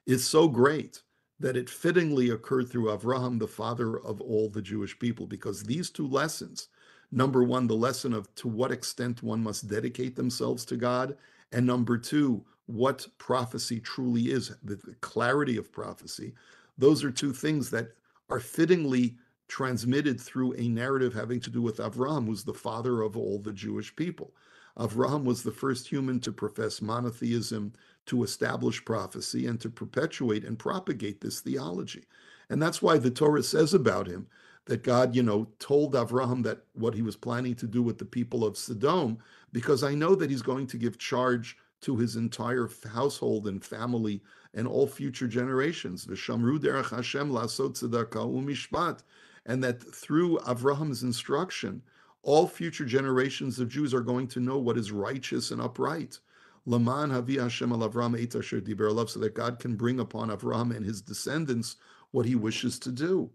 [0.06, 1.02] is so great
[1.40, 5.90] that it fittingly occurred through Avraham, the father of all the Jewish people, because these
[5.90, 6.70] two lessons
[7.12, 11.16] number one, the lesson of to what extent one must dedicate themselves to God,
[11.52, 16.34] and number two, what prophecy truly is, the, the clarity of prophecy.
[16.78, 17.90] Those are two things that
[18.30, 19.16] are fittingly
[19.48, 23.54] transmitted through a narrative having to do with Avram, who's the father of all the
[23.54, 24.34] Jewish people.
[24.78, 27.74] Avraham was the first human to profess monotheism,
[28.08, 32.04] to establish prophecy, and to perpetuate and propagate this theology.
[32.50, 34.28] And that's why the Torah says about him
[34.66, 38.06] that God, you know, told Avraham that what he was planning to do with the
[38.06, 39.18] people of Sodom,
[39.52, 44.22] because I know that he's going to give charge to his entire household and family
[44.56, 46.06] and all future generations.
[46.06, 49.02] V'shamru derech Hashem lasot tzedakah umishpat.
[49.46, 51.84] And that through Avraham's instruction,
[52.26, 56.20] all future generations of Jews are going to know what is righteous and upright.
[56.66, 60.76] Laman Havi Hashem al Avram Eit Asher Diber so that God can bring upon Avram
[60.76, 61.76] and his descendants
[62.12, 63.30] what he wishes to do.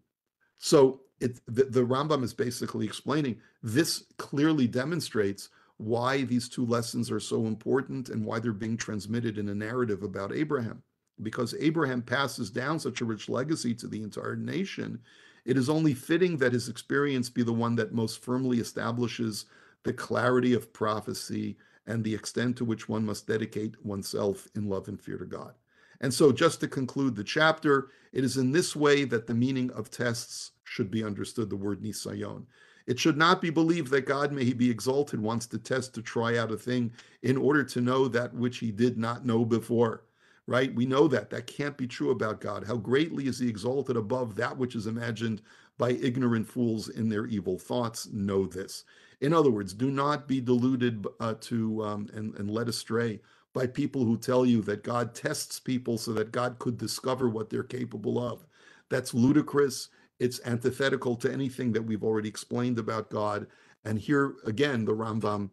[0.59, 7.11] So it, the, the Rambam is basically explaining this clearly demonstrates why these two lessons
[7.11, 10.83] are so important and why they're being transmitted in a narrative about Abraham.
[11.23, 14.99] Because Abraham passes down such a rich legacy to the entire nation,
[15.45, 19.47] it is only fitting that his experience be the one that most firmly establishes
[19.85, 24.89] the clarity of prophecy and the extent to which one must dedicate oneself in love
[24.89, 25.55] and fear to God.
[26.01, 29.71] And so, just to conclude the chapter, it is in this way that the meaning
[29.73, 32.45] of tests should be understood the word nisayon.
[32.87, 36.03] It should not be believed that God, may he be exalted, wants to test to
[36.03, 40.05] try out a thing in order to know that which he did not know before
[40.51, 40.75] right?
[40.75, 41.31] We know that.
[41.31, 42.67] That can't be true about God.
[42.67, 45.43] How greatly is he exalted above that which is imagined
[45.79, 48.09] by ignorant fools in their evil thoughts?
[48.13, 48.83] Know this.
[49.21, 53.21] In other words, do not be deluded uh, to um, and, and led astray
[53.55, 57.49] by people who tell you that God tests people so that God could discover what
[57.49, 58.45] they're capable of.
[58.89, 59.89] That's ludicrous.
[60.19, 63.47] It's antithetical to anything that we've already explained about God.
[63.85, 65.51] And here again, the Rambam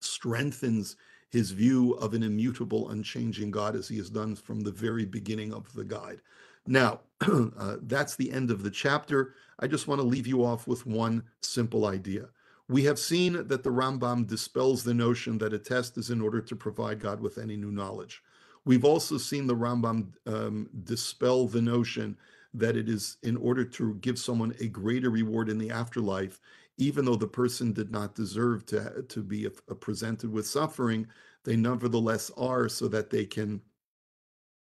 [0.00, 0.94] strengthens
[1.32, 5.54] his view of an immutable, unchanging God as he has done from the very beginning
[5.54, 6.20] of the guide.
[6.66, 9.34] Now, uh, that's the end of the chapter.
[9.58, 12.28] I just want to leave you off with one simple idea.
[12.68, 16.40] We have seen that the Rambam dispels the notion that a test is in order
[16.42, 18.22] to provide God with any new knowledge.
[18.64, 22.16] We've also seen the Rambam um, dispel the notion
[22.54, 26.40] that it is in order to give someone a greater reward in the afterlife
[26.78, 31.06] even though the person did not deserve to, to be a, a presented with suffering,
[31.44, 33.60] they nevertheless are so that they can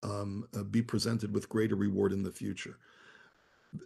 [0.04, 2.78] um, uh, be presented with greater reward in the future.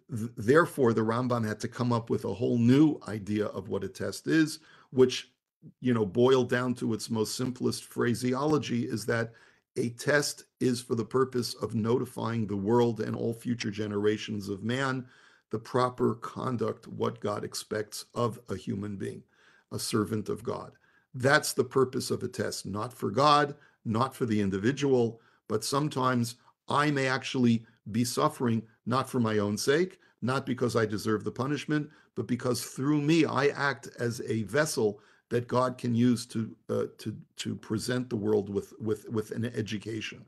[0.09, 3.83] Th- therefore, the Rambam had to come up with a whole new idea of what
[3.83, 4.59] a test is,
[4.91, 5.31] which,
[5.79, 9.31] you know, boiled down to its most simplest phraseology is that
[9.77, 14.63] a test is for the purpose of notifying the world and all future generations of
[14.63, 15.05] man
[15.51, 19.23] the proper conduct, what God expects of a human being,
[19.71, 20.71] a servant of God.
[21.13, 26.35] That's the purpose of a test, not for God, not for the individual, but sometimes
[26.69, 31.31] I may actually be suffering not for my own sake, not because I deserve the
[31.31, 34.99] punishment, but because through me I act as a vessel
[35.29, 39.45] that God can use to uh, to to present the world with with with an
[39.45, 40.25] education.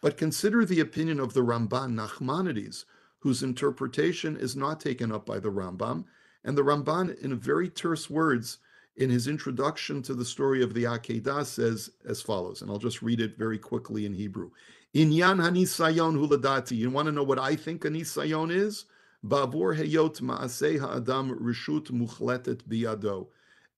[0.00, 2.84] But consider the opinion of the Ramban Nachmanides,
[3.18, 6.04] whose interpretation is not taken up by the Rambam.
[6.44, 8.58] And the Ramban, in very terse words,
[8.96, 13.02] in his introduction to the story of the Akedah, says as follows, and I'll just
[13.02, 14.50] read it very quickly in Hebrew.
[14.94, 16.76] Inyan hanisayon huladati.
[16.76, 18.86] You want to know what I think a nisayon is?
[19.24, 23.26] Bavur heyot ma'aseh ha'adam rishut muchletet biyado.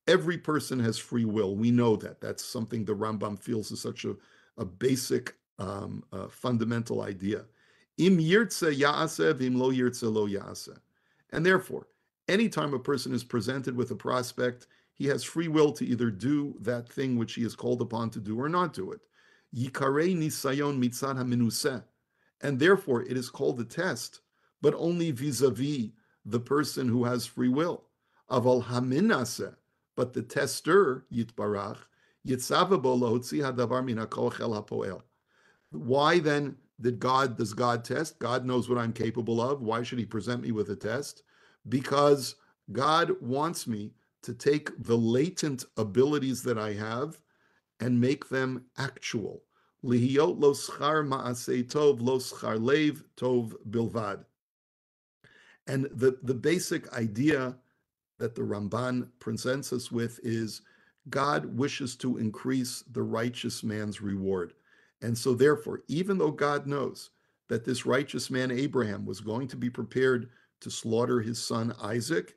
[0.07, 1.57] Every person has free will.
[1.57, 2.21] We know that.
[2.21, 4.15] That's something the Rambam feels is such a,
[4.57, 7.45] a basic, um, uh, fundamental idea.
[7.99, 10.79] Im yirtze ya'aseh im lo yirtze lo ya'aseh.
[11.31, 11.89] And therefore,
[12.29, 16.55] anytime a person is presented with a prospect, he has free will to either do
[16.61, 19.01] that thing which he is called upon to do or not do it.
[19.55, 21.83] Yikarei nisayon mitzad haminuseh.
[22.41, 24.21] And therefore, it is called a test,
[24.63, 25.91] but only vis-a-vis
[26.25, 27.85] the person who has free will.
[28.31, 29.55] Aval haminaseh.
[29.97, 31.79] But the tester, yitbarach,
[32.27, 35.03] yitzava bo lahotzi hadavar min el hapoel.
[35.71, 38.19] Why then did God, does God test?
[38.19, 39.63] God knows what I'm capable of.
[39.63, 41.23] Why should he present me with a test?
[41.69, 42.37] Because
[42.71, 47.21] God wants me to take the latent abilities that I have
[47.81, 49.43] and make them actual.
[49.85, 52.19] Lihiyot lo ma'asei tov lo
[52.59, 54.25] lev tov bilvad.
[55.67, 57.57] And the, the basic idea
[58.19, 60.63] that the Ramban presents us with is
[61.09, 64.55] God wishes to increase the righteous man's reward.
[65.01, 67.11] And so, therefore, even though God knows
[67.49, 70.31] that this righteous man, Abraham, was going to be prepared
[70.61, 72.35] to slaughter his son Isaac,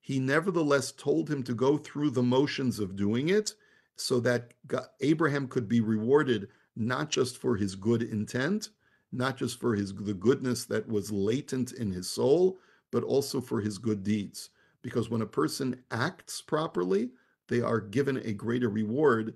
[0.00, 3.54] he nevertheless told him to go through the motions of doing it
[3.96, 8.70] so that God, Abraham could be rewarded not just for his good intent,
[9.12, 12.58] not just for his the goodness that was latent in his soul,
[12.90, 14.50] but also for his good deeds.
[14.82, 17.10] Because when a person acts properly,
[17.48, 19.34] they are given a greater reward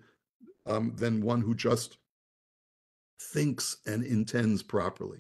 [0.67, 1.97] um, than one who just
[3.19, 5.19] thinks and intends properly.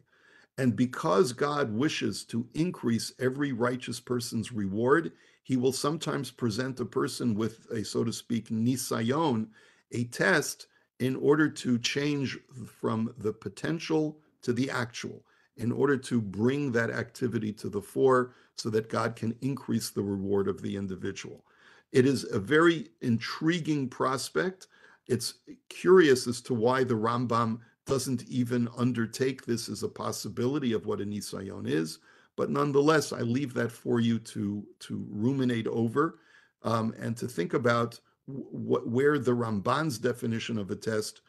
[0.57, 5.13] And because God wishes to increase every righteous person's reward,
[5.45, 9.49] he will sometimes present a person with a, so to speak, nisayon,
[9.93, 10.67] a test,
[10.99, 15.25] in order to change from the potential to the actual,
[15.57, 20.03] in order to bring that activity to the fore so that God can increase the
[20.03, 21.45] reward of the individual.
[21.93, 24.67] It is a very intriguing prospect.
[25.07, 25.35] It's
[25.69, 31.01] curious as to why the Rambam doesn't even undertake this as a possibility of what
[31.01, 31.99] a nisayon is.
[32.37, 36.21] But nonetheless, I leave that for you to, to ruminate over
[36.63, 41.23] um, and to think about wh- where the Ramban's definition of a test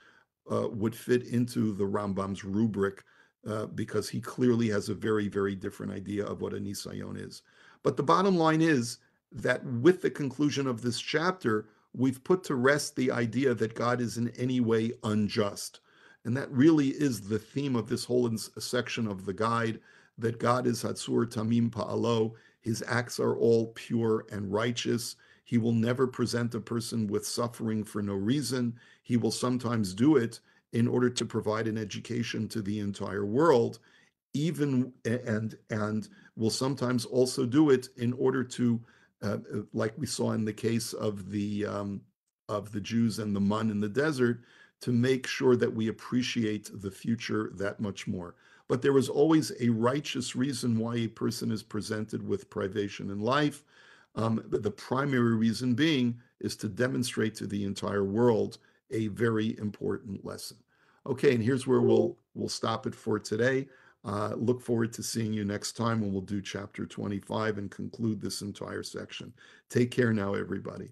[0.51, 3.03] uh, would fit into the Rambam's rubric,
[3.47, 7.41] uh, because he clearly has a very, very different idea of what a nisayon is.
[7.84, 8.97] But the bottom line is
[9.32, 14.01] that with the conclusion of this chapter, we've put to rest the idea that God
[14.01, 15.80] is in any way unjust.
[16.26, 19.80] And that really is the theme of this whole section of the guide
[20.17, 22.34] that God is Hatsur Tamim Pa'alo.
[22.61, 25.15] His acts are all pure and righteous.
[25.45, 28.76] He will never present a person with suffering for no reason.
[29.01, 30.41] He will sometimes do it
[30.74, 33.80] in order to provide an education to the entire world,
[34.34, 38.80] even and and will sometimes also do it in order to,
[39.24, 39.38] uh,
[39.74, 42.01] like we saw in the case of the um,
[42.47, 44.41] of the Jews and the mun in the desert,
[44.82, 48.36] to make sure that we appreciate the future that much more.
[48.68, 53.20] But there is always a righteous reason why a person is presented with privation in
[53.20, 53.64] life.
[54.16, 58.60] Um, the primary reason being is to demonstrate to the entire world
[58.92, 60.58] a very important lesson.
[61.06, 63.68] Okay, and here's where we'll we'll stop it for today.
[64.06, 68.22] Uh, look forward to seeing you next time when we'll do chapter 25 and conclude
[68.22, 69.34] this entire section.
[69.70, 70.90] Take care now, everybody.